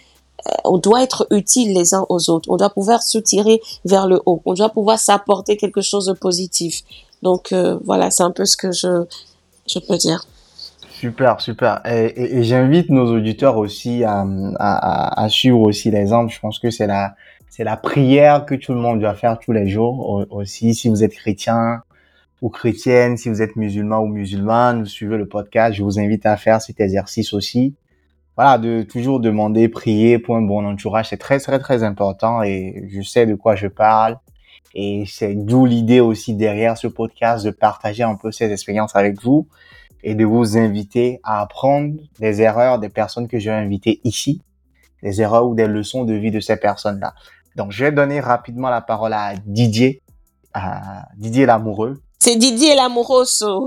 [0.65, 2.49] on doit être utile les uns aux autres.
[2.51, 4.43] On doit pouvoir se tirer vers le haut.
[4.45, 6.83] On doit pouvoir s'apporter quelque chose de positif.
[7.23, 9.05] Donc euh, voilà, c'est un peu ce que je,
[9.67, 10.25] je peux dire.
[10.91, 11.81] Super, super.
[11.87, 14.27] Et, j'invite nos auditeurs aussi à,
[14.59, 16.33] à, à, suivre aussi l'exemple.
[16.33, 17.15] Je pense que c'est la,
[17.49, 20.27] c'est la prière que tout le monde doit faire tous les jours.
[20.31, 21.83] Aussi, si vous êtes chrétien
[22.43, 26.27] ou chrétienne, si vous êtes musulman ou musulmane, vous suivez le podcast, je vous invite
[26.27, 27.75] à faire cet exercice aussi
[28.39, 32.85] voilà, de toujours demander, prier pour un bon entourage, c'est très très très important et
[32.89, 34.17] je sais de quoi je parle.
[34.77, 39.21] Et c'est d'où l'idée aussi derrière ce podcast de partager un peu ces expériences avec
[39.21, 39.49] vous
[40.05, 44.41] et de vous inviter à apprendre des erreurs des personnes que j'ai invitées ici,
[45.03, 47.15] des erreurs ou des leçons de vie de ces personnes-là.
[47.57, 50.01] Donc, je vais donner rapidement la parole à Didier,
[50.55, 52.01] à Didier l'amoureux.
[52.21, 53.25] C'est Didier l'amoureux.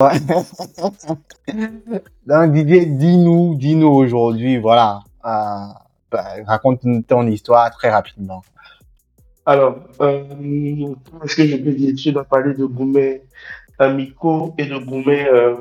[0.00, 0.12] Donc
[2.52, 5.66] Didier, dis-nous, dis-nous aujourd'hui, voilà, euh,
[6.10, 8.42] bah, raconte ton histoire très rapidement.
[9.44, 10.22] Alors, euh,
[11.24, 13.22] est-ce que je peux dire, tu dois parler de gourmet
[13.78, 15.56] amicaux et de gourmet euh,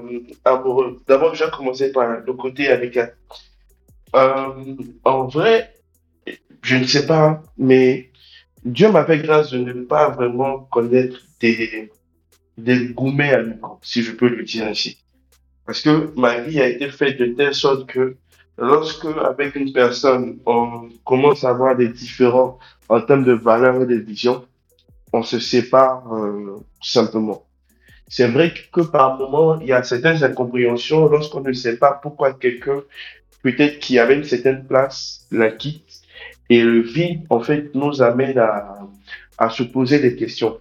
[0.46, 1.02] amoureux?
[1.08, 3.16] D'abord, je vais commencer par le côté amical.
[4.16, 5.74] Euh, en vrai,
[6.62, 8.12] je ne sais pas, mais
[8.64, 11.90] Dieu m'a fait grâce de ne pas vraiment connaître des
[12.58, 14.98] des gourmets amicaux, si je peux le dire ainsi.
[15.66, 18.16] Parce que ma vie a été faite de telle sorte que
[18.58, 22.58] lorsque, avec une personne, on commence à avoir des différends
[22.90, 24.46] en termes de valeurs et de vision,
[25.14, 27.44] on se sépare euh, simplement.
[28.08, 32.34] C'est vrai que par moment, il y a certaines incompréhensions lorsqu'on ne sait pas pourquoi
[32.34, 32.82] quelqu'un,
[33.44, 35.84] peut-être qui avait une certaine place, la quitte.
[36.50, 38.88] Et le vide, en fait, nous amène à,
[39.38, 40.58] à se poser des questions.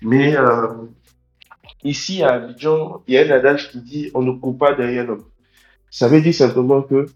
[0.00, 0.66] Mais euh,
[1.84, 5.06] Ici, à Abidjan, il y a un adage qui dit on ne coupe pas derrière
[5.06, 5.24] l'homme.
[5.90, 7.06] Ça veut dire simplement que,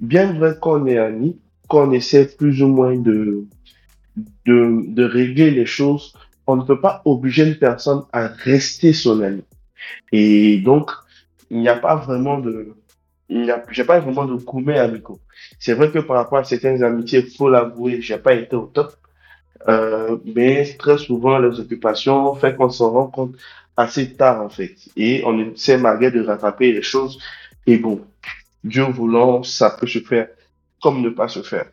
[0.00, 1.38] bien vrai qu'on est amis,
[1.68, 3.44] qu'on essaie plus ou moins de,
[4.46, 6.14] de, régler les choses,
[6.46, 9.42] on ne peut pas obliger une personne à rester son ami.
[10.12, 10.90] Et donc,
[11.50, 12.74] il n'y a pas vraiment de,
[13.28, 15.20] il n'y a, j'ai pas vraiment de coumé amicaux.
[15.58, 18.94] C'est vrai que par rapport à certaines amitiés, faut l'avouer, j'ai pas été au top.
[19.68, 23.34] Euh, mais très souvent, les occupations fait qu'on s'en rend compte
[23.76, 24.74] assez tard en fait.
[24.96, 27.18] Et on essaie malgré de rattraper les choses.
[27.66, 28.04] Et bon,
[28.62, 30.28] Dieu voulant, ça peut se faire
[30.82, 31.66] comme ne pas se faire.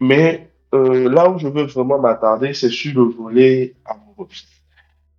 [0.00, 4.28] Mais euh, là où je veux vraiment m'attarder, c'est sur le volet amoureux.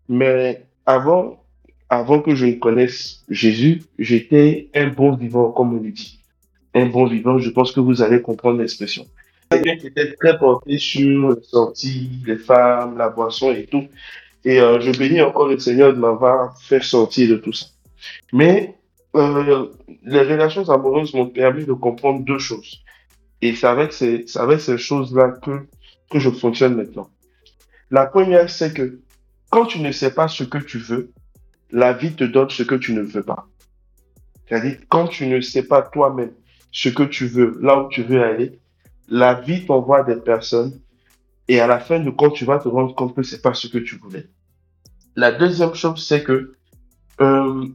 [0.09, 1.43] Mais avant,
[1.89, 6.19] avant que je connaisse Jésus, j'étais un bon vivant, comme on dit.
[6.73, 9.07] Un bon vivant, je pense que vous allez comprendre l'expression.
[9.51, 13.85] Était très porté sur les sorties, les femmes, la boisson et tout.
[14.45, 17.65] Et euh, je bénis encore le Seigneur de m'avoir fait sortir de tout ça.
[18.31, 18.75] Mais
[19.15, 19.67] euh,
[20.03, 22.83] les relations amoureuses m'ont permis de comprendre deux choses.
[23.41, 25.67] Et c'est avec ces, avec ces choses-là que,
[26.11, 27.09] que je fonctionne maintenant.
[27.89, 28.99] La première, c'est que
[29.49, 31.11] quand tu ne sais pas ce que tu veux,
[31.71, 33.47] la vie te donne ce que tu ne veux pas.
[34.47, 36.31] C'est-à-dire, quand tu ne sais pas toi-même
[36.71, 38.59] ce que tu veux, là où tu veux aller,
[39.07, 40.79] la vie t'envoie des personnes
[41.47, 43.67] et à la fin de compte, tu vas te rendre compte que c'est pas ce
[43.67, 44.27] que tu voulais.
[45.15, 46.55] La deuxième chose, c'est que
[47.21, 47.65] euh,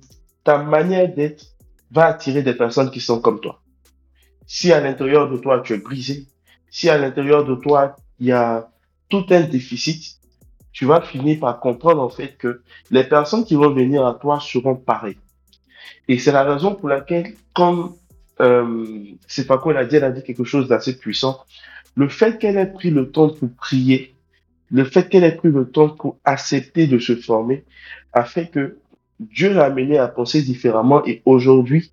[0.45, 1.45] ta manière d'être
[1.91, 3.63] va attirer des personnes qui sont comme toi.
[4.47, 6.27] Si à l'intérieur de toi, tu es brisé,
[6.71, 8.71] si à l'intérieur de toi, il y a
[9.09, 10.19] tout un déficit,
[10.73, 14.39] tu vas finir par comprendre en fait que les personnes qui vont venir à toi
[14.41, 15.19] seront pareilles.
[16.09, 17.95] Et c'est la raison pour laquelle, comme
[18.41, 21.45] euh, c'est pas quoi elle a dit, elle a dit quelque chose d'assez puissant.
[21.97, 24.15] Le fait qu'elle ait pris le temps pour prier,
[24.71, 27.65] le fait qu'elle ait pris le temps pour accepter de se former,
[28.13, 28.79] a fait que
[29.19, 31.93] Dieu l'a amené à penser différemment et aujourd'hui,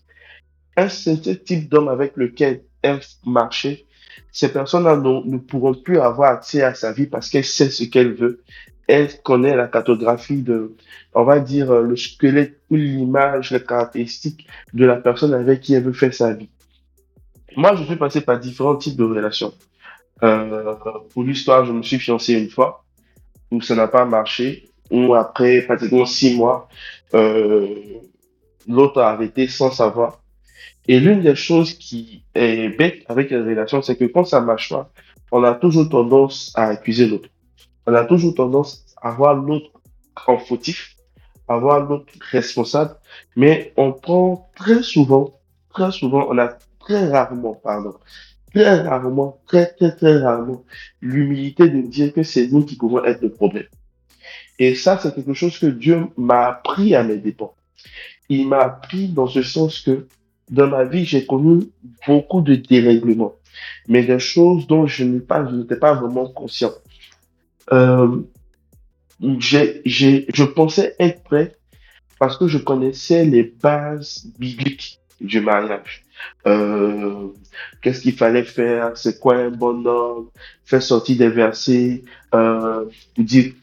[0.78, 3.86] un certain type d'homme avec lequel elle marchait,
[4.32, 8.14] ces personnes-là ne pourront plus avoir accès à sa vie parce qu'elle sait ce qu'elle
[8.14, 8.44] veut.
[8.88, 10.76] Elle connaît la cartographie de,
[11.14, 15.84] on va dire, le squelette ou l'image, les caractéristiques de la personne avec qui elle
[15.84, 16.50] veut faire sa vie.
[17.58, 19.54] Moi, je suis passé par différents types de relations.
[20.24, 20.76] Euh,
[21.14, 22.84] pour l'histoire, je me suis fiancé une fois
[23.52, 26.68] où ça n'a pas marché, où après pratiquement six mois,
[27.14, 27.68] euh,
[28.68, 30.22] l'autre a arrêté sans savoir.
[30.88, 34.70] Et l'une des choses qui est bête avec les relations, c'est que quand ça marche
[34.70, 34.90] pas,
[35.32, 37.30] on a toujours tendance à accuser l'autre.
[37.86, 39.72] On a toujours tendance à voir l'autre
[40.26, 40.96] en fautif,
[41.48, 42.96] à voir l'autre responsable,
[43.36, 45.40] mais on prend très souvent,
[45.70, 46.50] très souvent, on a
[46.80, 47.96] très rarement, pardon,
[48.58, 50.64] très rarement, très très très rarement,
[51.02, 53.68] l'humilité de dire que c'est nous qui pouvons être le problème.
[54.60, 57.54] Et ça, c'est quelque chose que Dieu m'a appris à mes dépens.
[58.30, 60.08] Il m'a appris dans ce sens que
[60.50, 61.66] dans ma vie, j'ai connu
[62.08, 63.36] beaucoup de dérèglements,
[63.88, 66.74] mais des choses dont je n'étais pas, vraiment conscient.
[67.72, 68.22] Euh,
[69.40, 71.56] j'ai, je pensais être prêt
[72.20, 76.07] parce que je connaissais les bases bibliques du mariage.
[76.46, 77.28] Euh,
[77.82, 80.30] qu'est-ce qu'il fallait faire, c'est quoi un bon homme,
[80.66, 82.04] faire sortir des versets,
[82.34, 82.86] euh,
[83.18, 83.54] dire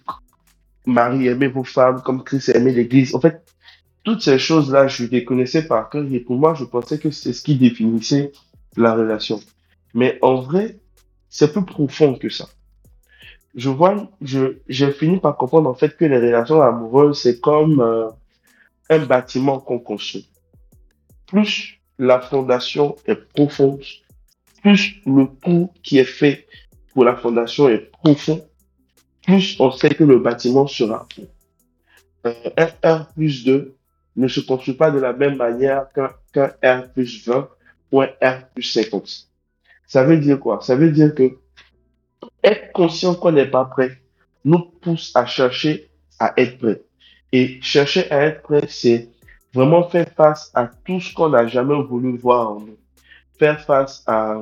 [0.87, 3.15] Marie, aimez vos femmes comme Christ aimait l'Église.
[3.15, 3.43] En fait,
[4.03, 7.33] toutes ces choses-là, je les connaissais par cœur et pour moi, je pensais que c'est
[7.33, 8.33] ce qui définissait
[8.77, 9.41] la relation.
[9.95, 10.79] Mais en vrai,
[11.31, 12.49] c'est plus profond que ça.
[13.55, 17.81] Je vois, je, j'ai fini par comprendre en fait que les relations amoureuses, c'est comme
[17.81, 18.09] euh,
[18.91, 20.29] un bâtiment qu'on construit.
[21.27, 23.83] Plus la fondation est profonde,
[24.63, 26.47] plus le coup qui est fait
[26.93, 28.45] pour la fondation est profond,
[29.23, 31.29] plus on sait que le bâtiment sera bon.
[32.27, 33.75] Euh, un R plus 2
[34.17, 35.87] ne se construit pas de la même manière
[36.33, 37.49] qu'un R plus 20
[37.93, 39.29] ou un R plus 50.
[39.87, 40.61] Ça veut dire quoi?
[40.63, 41.37] Ça veut dire que
[42.43, 44.01] être conscient qu'on n'est pas prêt
[44.45, 46.83] nous pousse à chercher à être prêt.
[47.33, 49.09] Et chercher à être prêt, c'est
[49.55, 52.79] vraiment faire face à tout ce qu'on n'a jamais voulu voir en nous.
[53.39, 54.41] Faire face à,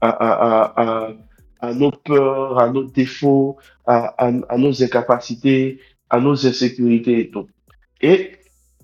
[0.00, 1.12] à, à, à,
[1.60, 7.48] à nos peurs, à nos défauts, à, à, nos incapacités, à nos insécurités et tout.
[8.00, 8.32] Et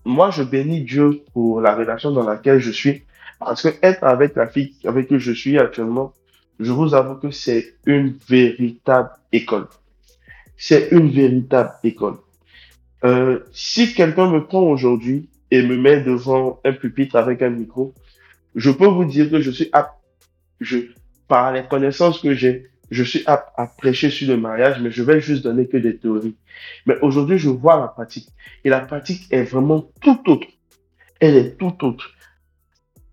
[0.04, 3.04] moi, je bénis Dieu pour la relation dans laquelle je suis.
[3.40, 6.14] Parce que être avec la fille avec qui je suis actuellement,
[6.60, 9.68] je vous avoue que c'est une véritable école.
[10.56, 12.18] C'est une véritable école.
[13.04, 17.94] Euh, si quelqu'un me prend aujourd'hui et me met devant un pupitre avec un micro,
[18.54, 19.94] je peux vous dire que je suis apte,
[20.60, 20.78] je,
[21.28, 25.02] par les connaissances que j'ai, je suis apte à prêcher sur le mariage, mais je
[25.02, 26.36] vais juste donner que des théories.
[26.86, 28.28] Mais aujourd'hui, je vois la pratique.
[28.64, 30.46] Et la pratique est vraiment tout autre.
[31.20, 32.10] Elle est tout autre.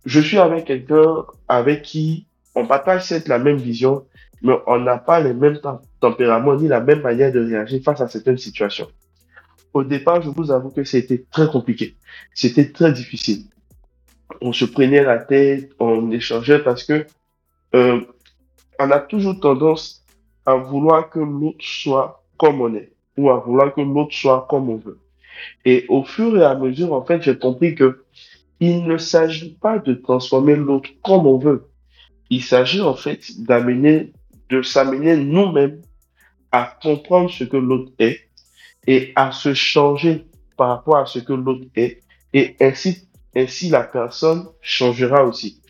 [0.05, 4.05] Je suis avec quelqu'un avec qui on partage cette la même vision,
[4.41, 5.59] mais on n'a pas les mêmes
[5.99, 8.89] tempéraments ni la même manière de réagir face à certaines situations.
[9.73, 11.95] Au départ, je vous avoue que c'était très compliqué.
[12.33, 13.45] C'était très difficile.
[14.41, 17.05] On se prenait la tête, on échangeait parce que
[17.75, 18.01] euh,
[18.79, 20.03] on a toujours tendance
[20.45, 24.69] à vouloir que l'autre soit comme on est ou à vouloir que l'autre soit comme
[24.69, 24.99] on veut.
[25.65, 28.03] Et au fur et à mesure, en fait, j'ai compris que
[28.59, 31.69] il ne s'agit pas de transformer l'autre comme on veut.
[32.29, 34.13] Il s'agit en fait d'amener,
[34.49, 35.81] de s'amener nous-mêmes
[36.51, 38.22] à comprendre ce que l'autre est
[38.87, 40.25] et à se changer
[40.57, 42.01] par rapport à ce que l'autre est.
[42.33, 45.61] Et ainsi, ainsi la personne changera aussi.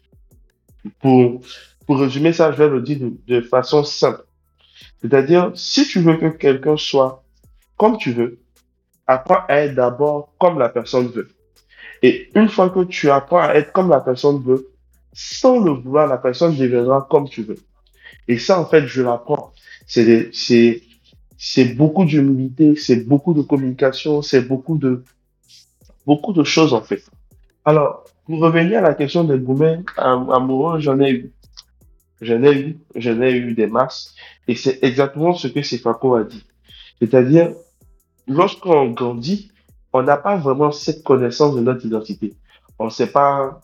[1.00, 1.42] Pour
[1.86, 4.24] pour résumer ça, je vais le dire de, façon simple.
[5.02, 7.24] C'est-à-dire, si tu veux que quelqu'un soit
[7.78, 8.40] comme tu veux,
[9.08, 11.30] apprends à être d'abord comme la personne veut.
[12.02, 14.70] Et une fois que tu apprends à être comme la personne veut,
[15.14, 17.58] sans le vouloir, la personne deviendra comme tu veux.
[18.28, 19.54] Et ça, en fait, je l'apprends.
[19.86, 20.82] C'est, c'est,
[21.46, 25.04] c'est beaucoup d'humilité, c'est beaucoup de communication, c'est beaucoup de,
[26.06, 27.04] beaucoup de choses, en fait.
[27.66, 31.34] Alors, pour revenir à la question des gourmets amoureux, j'en ai eu.
[32.22, 34.16] J'en ai eu, j'en ai eu des masses.
[34.48, 36.46] Et c'est exactement ce que Sefako a dit.
[37.02, 37.52] C'est-à-dire,
[38.26, 39.52] lorsqu'on grandit,
[39.92, 42.36] on n'a pas vraiment cette connaissance de notre identité.
[42.80, 43.60] On ne sait pas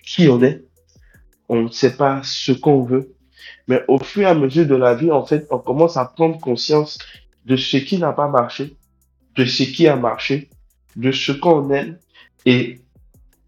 [0.00, 0.64] qui on est.
[1.48, 3.15] On ne sait pas ce qu'on veut.
[3.68, 6.38] Mais au fur et à mesure de la vie, en fait, on commence à prendre
[6.38, 6.98] conscience
[7.44, 8.76] de ce qui n'a pas marché,
[9.36, 10.50] de ce qui a marché,
[10.96, 11.98] de ce qu'on aime.
[12.44, 12.80] Et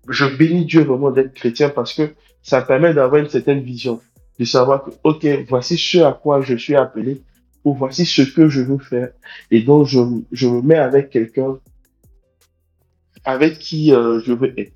[0.08, 4.00] je bénis Dieu vraiment d'être chrétien parce que ça permet d'avoir une certaine vision,
[4.38, 7.22] de savoir que, OK, voici ce à quoi je suis appelé,
[7.64, 9.10] ou voici ce que je veux faire.
[9.50, 9.98] Et donc, je,
[10.32, 11.58] je me mets avec quelqu'un
[13.24, 14.72] avec qui euh, je veux être.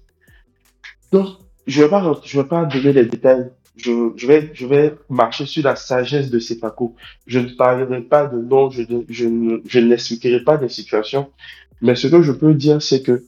[1.10, 3.50] Donc, je vais pas, je vais pas donner les détails.
[3.76, 6.94] Je, je vais, je vais marcher sur la sagesse de parcours.
[7.26, 11.30] Je ne parlerai pas de nom, je, je, je n'expliquerai pas des situations.
[11.80, 13.24] Mais ce que je peux dire, c'est que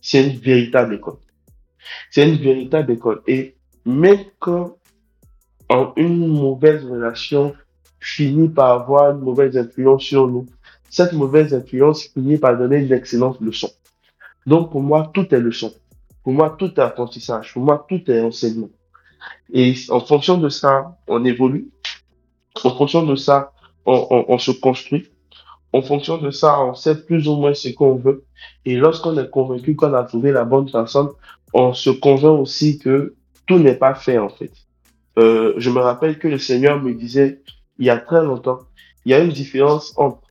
[0.00, 1.18] c'est une véritable école.
[2.10, 3.22] C'est une véritable école.
[3.26, 4.76] Et même quand
[5.96, 7.54] une mauvaise relation
[8.00, 10.46] finit par avoir une mauvaise influence sur nous,
[10.90, 13.70] cette mauvaise influence finit par donner une excellente leçon.
[14.46, 15.72] Donc pour moi, tout est leçon.
[16.22, 17.52] Pour moi, tout est apprentissage.
[17.52, 18.70] Pour moi, tout est enseignement.
[19.52, 21.68] Et en fonction de ça, on évolue.
[22.64, 23.52] En fonction de ça,
[23.86, 25.08] on, se construit.
[25.72, 28.24] En fonction de ça, on sait plus ou moins ce qu'on veut.
[28.64, 31.08] Et lorsqu'on est convaincu qu'on a trouvé la bonne personne,
[31.52, 33.14] on se convainc aussi que
[33.46, 34.52] tout n'est pas fait en fait.
[35.18, 37.42] Euh, je me rappelle que le Seigneur me disait
[37.78, 38.60] il y a très longtemps,
[39.04, 40.22] il y a une différence entre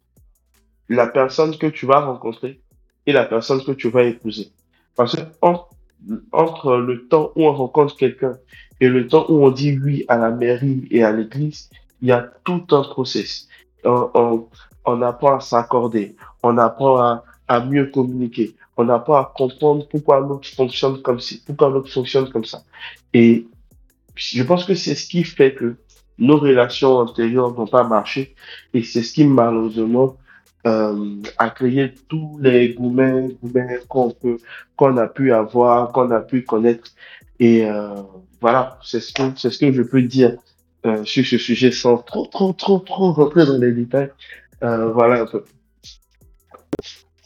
[0.89, 2.61] la personne que tu vas rencontrer
[3.05, 4.51] et la personne que tu vas épouser.
[4.95, 5.69] Parce que entre,
[6.07, 8.37] le temps où on rencontre quelqu'un
[8.79, 11.69] et le temps où on dit oui à la mairie et à l'église,
[12.01, 13.47] il y a tout un process.
[13.83, 20.47] On, apprend à s'accorder, on apprend à, mieux communiquer, on apprend à comprendre pourquoi l'autre
[20.47, 22.63] fonctionne comme ci, pourquoi l'autre fonctionne comme ça.
[23.13, 23.45] Et
[24.15, 25.75] je pense que c'est ce qui fait que
[26.17, 28.35] nos relations antérieures n'ont pas marché
[28.73, 30.17] et c'est ce qui malheureusement
[30.67, 33.29] euh, a créé tous les gourmets,
[33.87, 36.91] qu'on a pu avoir, qu'on a pu connaître.
[37.39, 37.95] Et euh,
[38.39, 40.37] voilà, c'est ce que c'est ce que je peux dire
[40.85, 44.11] euh, sur ce sujet sans trop trop trop trop rentrer dans les détails.
[44.63, 45.43] Euh, voilà un peu.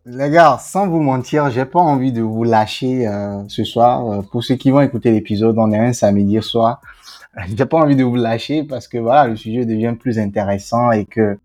[0.05, 3.09] Les gars, sans vous mentir, j'ai pas envie de vous lâcher
[3.47, 4.23] ce soir.
[4.31, 6.79] Pour ceux qui vont écouter l'épisode, on est un samedi soir.
[7.57, 11.05] J'ai pas envie de vous lâcher parce que voilà, le sujet devient plus intéressant et
[11.05, 11.37] que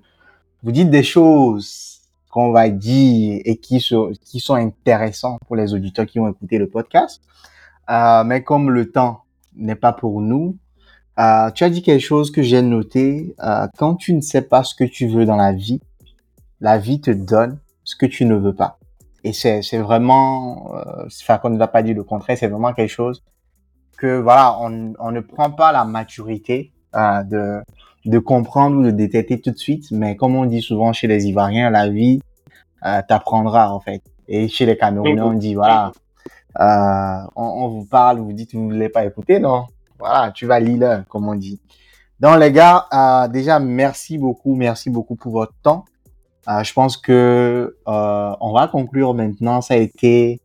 [0.63, 2.01] vous dites des choses
[2.31, 6.59] qu'on va dire et qui sont, qui sont intéressantes pour les auditeurs qui vont écouter
[6.59, 7.21] le podcast.
[7.91, 9.23] Euh, mais comme le temps
[9.57, 10.57] n'est pas pour nous,
[11.19, 13.35] euh, tu as dit quelque chose que j'ai noté.
[13.43, 15.81] Euh, quand tu ne sais pas ce que tu veux dans la vie,
[16.61, 18.79] la vie te donne ce que tu ne veux pas.
[19.25, 22.73] Et c'est, c'est vraiment, euh, enfin, qu'on ne va pas dire le contraire, c'est vraiment
[22.73, 23.23] quelque chose
[23.99, 27.61] que, voilà, on, on ne prend pas la maturité euh, de,
[28.05, 29.91] de comprendre ou de détecter tout de suite.
[29.91, 32.21] Mais comme on dit souvent chez les Ivoiriens, la vie
[32.87, 34.03] euh, t'apprendra, en fait.
[34.29, 35.93] Et chez les Camerounais, on dit, voilà,
[36.61, 39.67] euh, on, on, vous parle, vous dites, vous ne voulez pas écouter, non?
[39.99, 41.61] Voilà, tu vas lire, comme on dit.
[42.21, 45.85] Donc, les gars, euh, déjà, merci beaucoup, merci beaucoup pour votre temps.
[46.49, 49.63] Euh, je pense que euh, on va conclure maintenant.
[49.63, 50.41] Ça a été,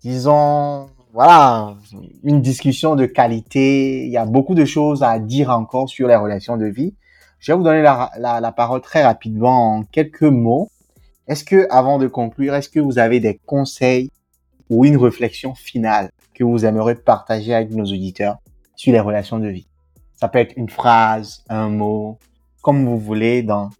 [0.00, 1.74] disons, voilà,
[2.22, 4.04] une discussion de qualité.
[4.04, 6.94] Il y a beaucoup de choses à dire encore sur les relations de vie.
[7.38, 10.70] Je vais vous donner la, la, la parole très rapidement en quelques mots.
[11.28, 14.10] Est-ce que, avant de conclure, est-ce que vous avez des conseils
[14.70, 18.38] ou une réflexion finale que vous aimeriez partager avec nos auditeurs
[18.76, 19.66] sur les relations de vie?
[20.16, 22.18] Ça peut être une phrase, un mot,
[22.62, 23.70] comme vous voulez, dans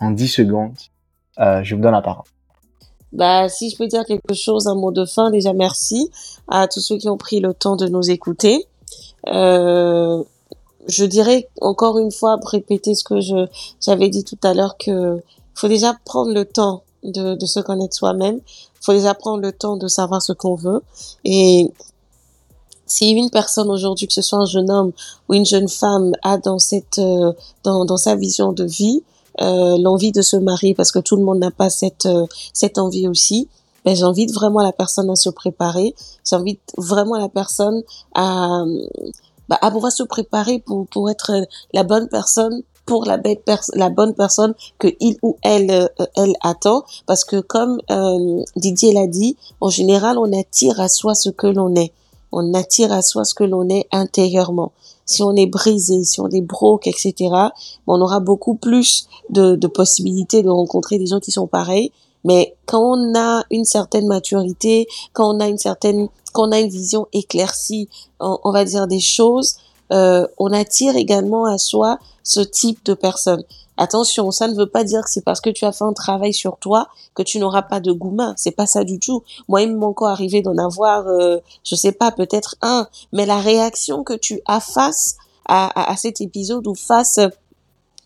[0.00, 0.76] en 10 secondes.
[1.38, 2.26] Euh, je vous donne la parole.
[3.12, 6.10] Bah, si je peux dire quelque chose, un mot de fin, déjà merci
[6.48, 8.66] à tous ceux qui ont pris le temps de nous écouter.
[9.28, 10.22] Euh,
[10.88, 13.46] je dirais encore une fois, répéter ce que je
[13.80, 15.20] j'avais dit tout à l'heure, que
[15.54, 18.40] faut déjà prendre le temps de, de se connaître soi-même.
[18.80, 20.82] faut déjà prendre le temps de savoir ce qu'on veut.
[21.24, 21.70] Et
[22.86, 24.92] si une personne aujourd'hui, que ce soit un jeune homme
[25.28, 27.32] ou une jeune femme, a dans cette euh,
[27.62, 29.02] dans, dans sa vision de vie
[29.38, 33.08] l'envie de se marier parce que tout le monde n'a pas cette euh, cette envie
[33.08, 33.48] aussi
[33.84, 35.94] ben, j'invite vraiment la personne à se préparer.
[36.24, 37.82] J'invite vraiment la personne
[38.14, 38.64] à
[39.48, 41.32] bah, à pouvoir se préparer pour pour être
[41.72, 43.38] la bonne personne pour la, belle
[43.74, 46.84] la bonne personne que il ou elle euh, elle attend.
[47.06, 51.46] Parce que comme euh, Didier l'a dit en général on attire à soi ce que
[51.46, 51.92] l'on est.
[52.30, 54.72] On attire à soi ce que l'on est intérieurement
[55.06, 57.14] si on est brisé, si on est broke, etc.,
[57.86, 61.92] on aura beaucoup plus de, possibilités de rencontrer des gens qui sont pareils.
[62.24, 66.60] Mais quand on a une certaine maturité, quand on a une certaine, quand on a
[66.60, 67.88] une vision éclaircie,
[68.20, 69.56] on, on va dire des choses,
[69.92, 73.42] euh, on attire également à soi ce type de personnes.
[73.76, 76.32] Attention, ça ne veut pas dire que c'est parce que tu as fait un travail
[76.34, 78.34] sur toi que tu n'auras pas de gourmand.
[78.36, 79.22] C'est pas ça du tout.
[79.48, 83.38] Moi, il m'est encore arrivé d'en avoir, euh, je sais pas, peut-être un, mais la
[83.38, 85.16] réaction que tu as face
[85.46, 87.18] à, à, cet épisode ou face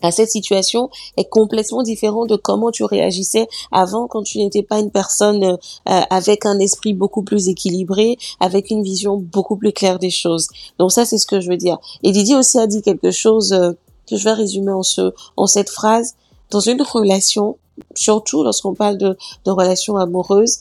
[0.02, 4.78] à cette situation est complètement différent de comment tu réagissais avant quand tu n'étais pas
[4.78, 9.98] une personne euh, avec un esprit beaucoup plus équilibré, avec une vision beaucoup plus claire
[9.98, 10.48] des choses.
[10.78, 11.78] Donc ça, c'est ce que je veux dire.
[12.02, 13.72] Et Didier aussi a dit quelque chose euh,
[14.06, 16.14] que je vais résumer en ce, en cette phrase.
[16.50, 17.58] Dans une relation,
[17.94, 20.60] surtout lorsqu'on parle de, de relations amoureuses,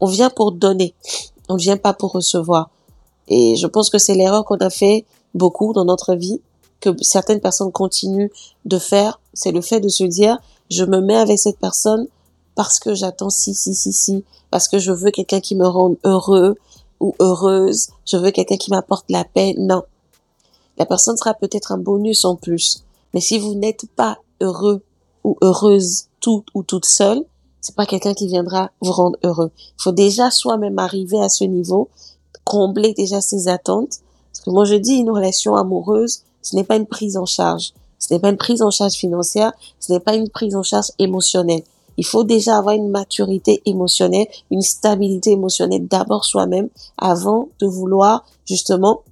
[0.00, 0.94] on vient pour donner.
[1.48, 2.70] On ne vient pas pour recevoir.
[3.28, 6.40] Et je pense que c'est l'erreur qu'on a fait beaucoup dans notre vie,
[6.80, 8.30] que certaines personnes continuent
[8.64, 10.38] de faire, c'est le fait de se dire,
[10.70, 12.06] je me mets avec cette personne
[12.54, 15.96] parce que j'attends si, si, si, si, parce que je veux quelqu'un qui me rende
[16.04, 16.56] heureux
[17.00, 19.54] ou heureuse, je veux quelqu'un qui m'apporte la paix.
[19.58, 19.82] Non.
[20.78, 22.84] La personne sera peut-être un bonus en plus.
[23.12, 24.82] Mais si vous n'êtes pas heureux
[25.22, 27.24] ou heureuse toute ou toute seule,
[27.60, 29.50] c'est pas quelqu'un qui viendra vous rendre heureux.
[29.56, 31.88] Il faut déjà soi-même arriver à ce niveau,
[32.44, 34.00] combler déjà ses attentes.
[34.32, 37.72] Parce que moi je dis une relation amoureuse, ce n'est pas une prise en charge.
[37.98, 40.90] Ce n'est pas une prise en charge financière, ce n'est pas une prise en charge
[40.98, 41.62] émotionnelle.
[41.96, 46.68] Il faut déjà avoir une maturité émotionnelle, une stabilité émotionnelle d'abord soi-même
[46.98, 49.02] avant de vouloir justement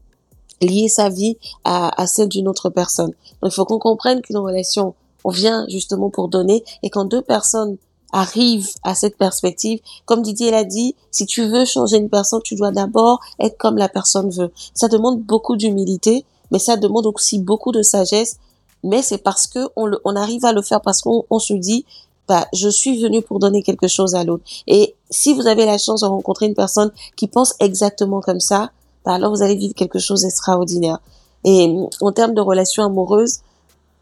[0.62, 3.12] lier sa vie à, à celle d'une autre personne.
[3.42, 4.94] Donc il faut qu'on comprenne qu'une relation,
[5.24, 7.76] on vient justement pour donner et quand deux personnes
[8.12, 12.54] arrivent à cette perspective, comme Didier l'a dit, si tu veux changer une personne, tu
[12.54, 14.52] dois d'abord être comme la personne veut.
[14.74, 18.36] Ça demande beaucoup d'humilité, mais ça demande aussi beaucoup de sagesse.
[18.84, 21.54] Mais c'est parce que on, le, on arrive à le faire parce qu'on on se
[21.54, 21.86] dit,
[22.28, 24.44] bah, je suis venu pour donner quelque chose à l'autre.
[24.66, 28.70] Et si vous avez la chance de rencontrer une personne qui pense exactement comme ça,
[29.04, 30.98] bah, alors vous allez vivre quelque chose d'extraordinaire.
[31.44, 33.40] Et en termes de relations amoureuses,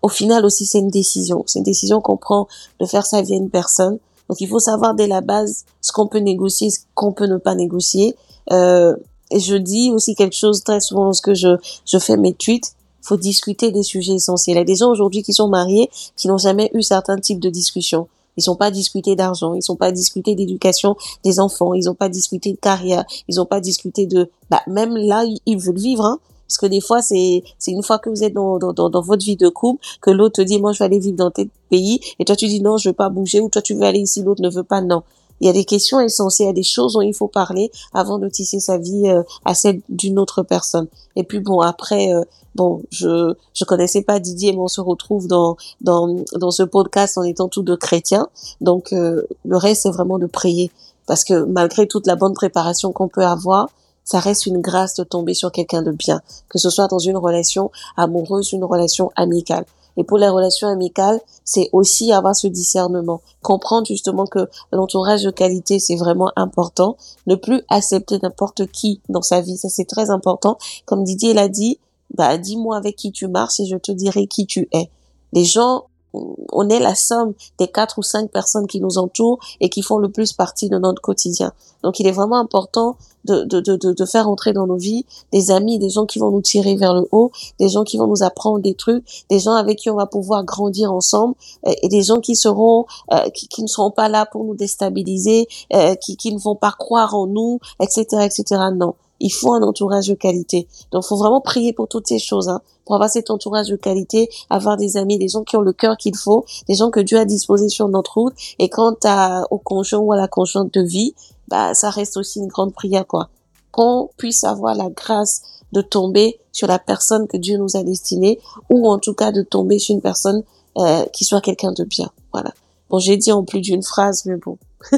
[0.03, 1.43] au final aussi c'est une décision.
[1.47, 2.49] C'est une décision qu'on prend
[2.81, 3.99] de faire sa vie à une personne.
[4.29, 7.37] Donc il faut savoir dès la base ce qu'on peut négocier, ce qu'on peut ne
[7.37, 8.17] pas négocier.
[8.53, 8.97] Euh,
[9.31, 13.17] et je dis aussi quelque chose très souvent lorsque je, je fais mes tweets, faut
[13.17, 14.57] discuter des sujets essentiels.
[14.57, 17.41] Il y a des gens aujourd'hui qui sont mariés qui n'ont jamais eu certains types
[17.41, 18.09] de discussions.
[18.41, 22.09] Ils n'ont pas discuté d'argent, ils n'ont pas discuté d'éducation des enfants, ils n'ont pas
[22.09, 24.31] discuté de carrière, ils n'ont pas discuté de...
[24.51, 26.19] Bah, même là, ils veulent vivre, hein.
[26.51, 29.37] Parce que des fois, c'est une fois que vous êtes dans, dans, dans, votre vie
[29.37, 32.01] de couple que l'autre te dit, moi, je vais aller vivre dans tel pays.
[32.19, 33.41] Et toi, tu dis, non, je veux pas bouger.
[33.41, 34.81] Ou toi, tu veux aller ici, l'autre ne veut pas.
[34.81, 35.05] Non.
[35.41, 37.71] Il y a des questions essentielles, il y a des choses dont il faut parler
[37.93, 40.87] avant de tisser sa vie euh, à celle d'une autre personne.
[41.17, 42.23] Et puis bon, après, euh,
[42.55, 47.17] bon, je je connaissais pas Didier, mais on se retrouve dans dans dans ce podcast
[47.19, 48.29] en étant tous deux chrétiens.
[48.61, 50.71] Donc euh, le reste, c'est vraiment de prier,
[51.07, 53.69] parce que malgré toute la bonne préparation qu'on peut avoir,
[54.05, 57.17] ça reste une grâce de tomber sur quelqu'un de bien, que ce soit dans une
[57.17, 59.65] relation amoureuse, une relation amicale.
[60.01, 65.31] Et pour les relations amicales, c'est aussi avoir ce discernement, comprendre justement que l'entourage de
[65.31, 66.97] qualité, c'est vraiment important,
[67.27, 70.57] ne plus accepter n'importe qui dans sa vie, ça c'est très important.
[70.87, 71.79] Comme Didier l'a dit,
[72.17, 74.91] bah dis-moi avec qui tu marches et je te dirai qui tu es.
[75.35, 75.85] Les gens
[76.15, 79.99] on est la somme des quatre ou cinq personnes qui nous entourent et qui font
[79.99, 81.53] le plus partie de notre quotidien.
[81.83, 85.51] Donc il est vraiment important de, de, de, de, faire entrer dans nos vies des
[85.51, 88.23] amis, des gens qui vont nous tirer vers le haut, des gens qui vont nous
[88.23, 92.21] apprendre des trucs, des gens avec qui on va pouvoir grandir ensemble et, des gens
[92.21, 96.33] qui seront euh, qui, qui, ne seront pas là pour nous déstabiliser, euh, qui, qui
[96.33, 98.25] ne vont pas croire en nous, etc.
[98.25, 98.61] etc.
[98.75, 100.67] Non il faut un entourage de qualité.
[100.91, 104.29] Donc, faut vraiment prier pour toutes ces choses, hein, pour avoir cet entourage de qualité,
[104.49, 107.19] avoir des amis, des gens qui ont le cœur qu'il faut, des gens que Dieu
[107.19, 108.35] a disposé sur notre route.
[108.59, 111.15] Et quant à, au conjoint ou à la conjointe de vie,
[111.51, 113.29] bah, ça reste aussi une grande prière, quoi.
[113.73, 115.43] Qu'on puisse avoir la grâce
[115.73, 118.39] de tomber sur la personne que Dieu nous a destinée,
[118.69, 120.43] ou en tout cas de tomber sur une personne
[120.79, 122.11] euh, qui soit quelqu'un de bien.
[122.33, 122.53] Voilà.
[122.89, 124.59] Bon, j'ai dit en plus d'une phrase, mais bon.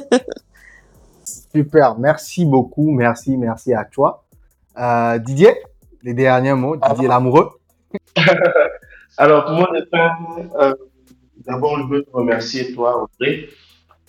[1.55, 4.24] Super, merci beaucoup, merci, merci à toi.
[4.78, 5.55] Euh, Didier,
[6.03, 7.50] les derniers mots, Didier l'amoureux.
[9.18, 9.70] Alors, pour moi,
[10.61, 10.74] euh,
[11.46, 13.48] d'abord, je veux te remercier, toi, Audrey.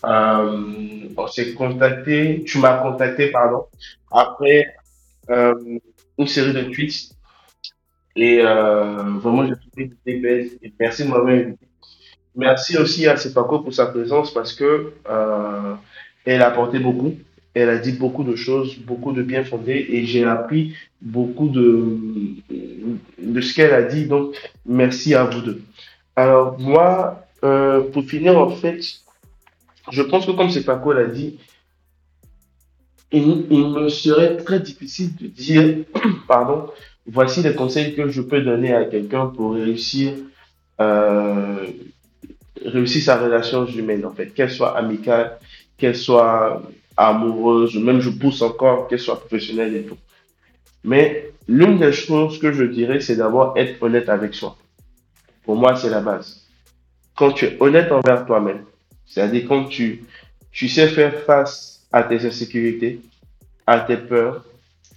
[0.06, 3.66] Euh, on s'est contacté, tu m'as contacté, pardon,
[4.12, 4.76] après
[5.30, 5.54] euh,
[6.18, 7.12] une série de tweets.
[8.16, 10.50] Et euh, vraiment, j'ai trouvé des belles.
[10.62, 11.58] Et merci invité.
[12.36, 14.94] Merci aussi à Sepako pour sa présence parce que
[16.26, 17.14] elle a apporté beaucoup.
[17.54, 22.00] Elle a dit beaucoup de choses, beaucoup de bien fondés et j'ai appris beaucoup de,
[23.20, 24.06] de ce qu'elle a dit.
[24.06, 24.36] Donc,
[24.66, 25.62] merci à vous deux.
[26.16, 28.82] Alors, moi, euh, pour finir, en fait,
[29.94, 31.38] je pense que comme c'est Paco l'a dit,
[33.12, 35.86] il, me serait très difficile de dire,
[36.28, 36.66] pardon,
[37.06, 40.14] voici les conseils que je peux donner à quelqu'un pour réussir,
[40.82, 41.68] euh,
[42.66, 45.38] réussir sa relation humaine, en fait, qu'elle soit amicale,
[45.78, 46.64] qu'elle soit
[46.98, 49.98] amoureuse, même je pousse encore, qu'elle soit professionnelle et tout.
[50.84, 54.58] Mais l'une des choses que je dirais, c'est d'abord être honnête avec soi.
[55.44, 56.48] Pour moi, c'est la base.
[57.16, 58.64] Quand tu es honnête envers toi-même,
[59.06, 60.04] c'est-à-dire quand tu,
[60.52, 63.00] tu sais faire face à tes insécurités,
[63.68, 64.44] à tes peurs,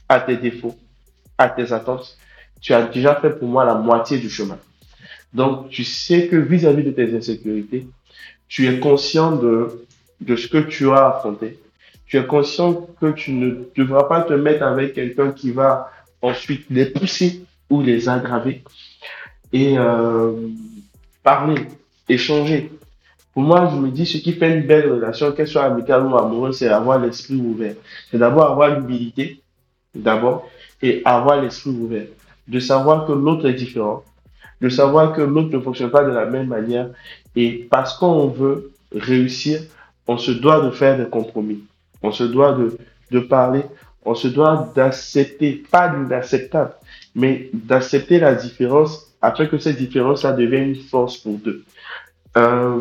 [0.09, 0.77] à tes défauts,
[1.39, 2.17] à tes attentes,
[2.61, 4.59] tu as déjà fait pour moi la moitié du chemin.
[5.33, 7.87] Donc, tu sais que vis-à-vis de tes insécurités,
[8.49, 9.87] tu es conscient de,
[10.21, 11.59] de ce que tu as affronté.
[12.07, 15.91] Tu es conscient que tu ne devras pas te mettre avec quelqu'un qui va
[16.23, 18.63] ensuite les pousser ou les aggraver.
[19.53, 20.33] Et euh,
[21.23, 21.67] parler,
[22.09, 22.71] échanger.
[23.37, 26.17] Pour moi, je me dis, ce qui fait une belle relation, qu'elle soit amicale ou
[26.17, 27.75] amoureuse, c'est avoir l'esprit ouvert.
[28.11, 29.43] C'est d'abord avoir l'humilité,
[29.95, 30.49] d'abord,
[30.81, 32.07] et avoir l'esprit ouvert.
[32.49, 34.03] De savoir que l'autre est différent,
[34.63, 36.89] de savoir que l'autre ne fonctionne pas de la même manière.
[37.35, 39.61] Et parce qu'on veut réussir,
[40.09, 41.63] on se doit de faire des compromis.
[42.03, 42.79] On se doit de,
[43.11, 43.65] de parler.
[44.07, 46.73] On se doit d'accepter, pas d'inacceptable,
[47.15, 51.65] mais d'accepter la différence afin que cette différence-là devienne une force pour deux.
[52.37, 52.81] Euh,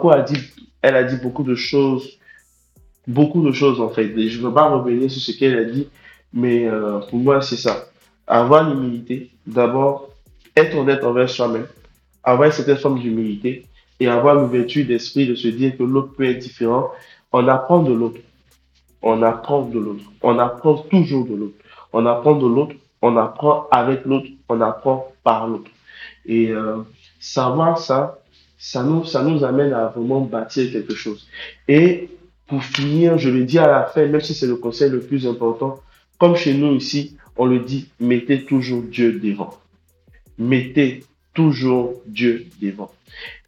[0.00, 0.38] quoi a dit,
[0.82, 2.18] elle a dit beaucoup de choses,
[3.06, 4.08] beaucoup de choses en fait.
[4.28, 5.88] je ne veux pas revenir sur ce qu'elle a dit,
[6.32, 7.86] mais euh, pour moi, c'est ça.
[8.26, 10.10] Avoir l'humilité, d'abord,
[10.56, 11.66] être honnête envers soi-même,
[12.24, 13.66] avoir cette forme d'humilité
[14.00, 16.90] et avoir l'ouverture d'esprit de se dire que l'autre peut être différent.
[17.32, 18.20] On apprend de l'autre.
[19.02, 20.04] On apprend de l'autre.
[20.22, 21.54] On apprend toujours de l'autre.
[21.92, 22.74] On apprend de l'autre.
[23.02, 24.28] On apprend avec l'autre.
[24.48, 25.70] On apprend par l'autre.
[26.26, 26.78] Et euh,
[27.18, 28.18] savoir ça,
[28.58, 31.28] ça nous, amène à vraiment bâtir quelque chose.
[31.68, 32.08] Et
[32.46, 35.26] pour finir, je le dis à la fin, même si c'est le conseil le plus
[35.26, 35.80] important,
[36.18, 39.56] comme chez nous ici, on le dit, mettez toujours Dieu devant.
[40.38, 41.04] Mettez
[41.34, 42.90] toujours Dieu devant.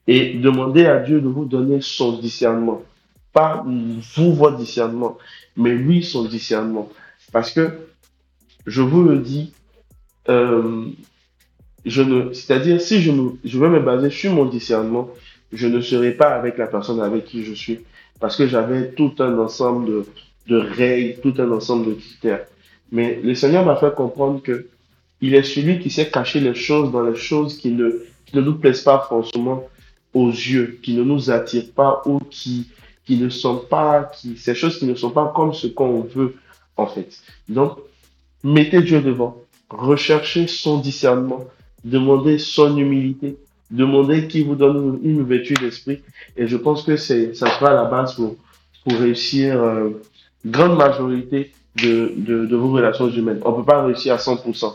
[0.07, 2.83] Et demandez à Dieu de vous donner son discernement.
[3.33, 5.19] Pas vous votre discernement,
[5.57, 6.89] mais lui son discernement.
[7.33, 7.79] Parce que,
[8.67, 9.53] je vous le dis,
[10.29, 10.87] euh,
[11.85, 15.09] je ne, c'est-à-dire, si je, me, je veux me baser sur mon discernement,
[15.53, 17.81] je ne serai pas avec la personne avec qui je suis.
[18.21, 20.07] Parce que j'avais tout un ensemble de,
[20.49, 22.47] de règles, tout un ensemble de critères.
[22.93, 24.69] Mais le Seigneur m'a fait comprendre que
[25.21, 28.41] il est celui qui sait cacher les choses dans les choses qui ne, qui ne
[28.43, 29.69] nous plaisent pas forcément
[30.15, 32.69] aux yeux, qui ne nous attirent pas ou qui,
[33.05, 36.37] qui ne sont pas, qui, ces choses qui ne sont pas comme ce qu'on veut,
[36.77, 37.21] en fait.
[37.49, 37.79] Donc,
[38.43, 39.37] mettez Dieu devant,
[39.69, 41.45] recherchez son discernement,
[41.85, 43.37] demandez son humilité,
[43.71, 46.01] demandez qu'il vous donne une ouverture d'esprit.
[46.37, 48.37] Et je pense que c'est, ça sera la base pour,
[48.85, 49.91] pour réussir euh,
[50.45, 53.41] grande majorité de, de, de, vos relations humaines.
[53.45, 54.75] On ne peut pas réussir à 100%.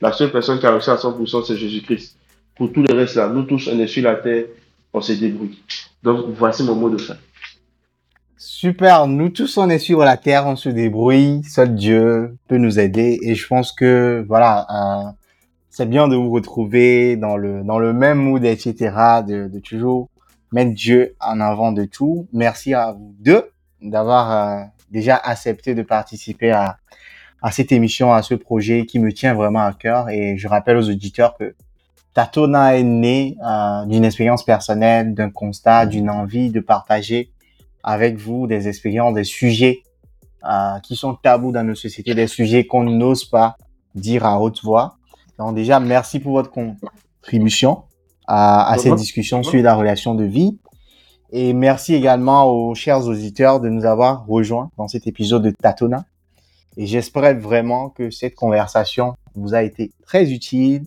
[0.00, 2.16] La seule personne qui a réussi à 100%, c'est Jésus-Christ.
[2.56, 4.44] Pour tout le reste, là, nous tous, on est sur la terre,
[4.92, 5.58] on se débrouille.
[6.02, 7.16] Donc, voici mon mot de fin.
[8.38, 12.78] Super, nous tous on est sur la terre, on se débrouille, seul Dieu peut nous
[12.78, 15.10] aider et je pense que voilà, euh,
[15.76, 19.20] c'est bien de vous retrouver dans le dans le même mood, etc.
[19.26, 20.08] De, de toujours
[20.50, 22.28] mettre Dieu en avant de tout.
[22.32, 23.50] Merci à vous deux
[23.82, 26.78] d'avoir euh, déjà accepté de participer à
[27.42, 30.08] à cette émission, à ce projet qui me tient vraiment à cœur.
[30.08, 31.54] Et je rappelle aux auditeurs que
[32.14, 37.30] Tatona est né euh, d'une expérience personnelle, d'un constat, d'une envie de partager
[37.82, 39.82] avec vous des expériences, des sujets
[40.42, 43.58] euh, qui sont tabous dans nos sociétés, des sujets qu'on n'ose pas
[43.94, 44.95] dire à haute voix.
[45.38, 47.82] Donc déjà, merci pour votre contribution
[48.26, 50.58] à, à cette discussion sur la relation de vie.
[51.30, 56.04] Et merci également aux chers auditeurs de nous avoir rejoints dans cet épisode de Tatona.
[56.76, 60.84] Et j'espère vraiment que cette conversation vous a été très utile,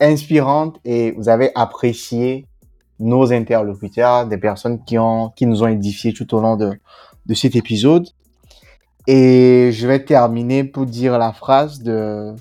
[0.00, 2.46] inspirante et vous avez apprécié
[2.98, 6.72] nos interlocuteurs, des personnes qui ont, qui nous ont édifiés tout au long de,
[7.26, 8.08] de cet épisode.
[9.06, 12.34] Et je vais terminer pour dire la phrase de,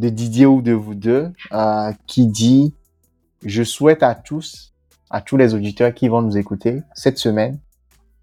[0.00, 2.74] de Didier ou de vous deux, euh, qui dit,
[3.44, 4.72] je souhaite à tous,
[5.10, 7.58] à tous les auditeurs qui vont nous écouter cette semaine,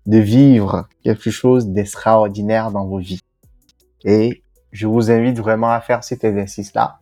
[0.08, 3.22] de vivre quelque chose d'extraordinaire dans vos vies.
[4.04, 4.42] Et
[4.72, 7.00] je vous invite vraiment à faire cet exercice-là.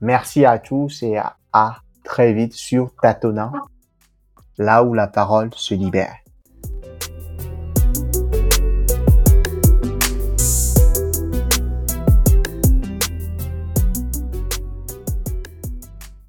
[0.00, 1.16] Merci à tous et
[1.52, 3.52] à, très vite sur Tatona,
[4.58, 6.16] là où la parole se libère.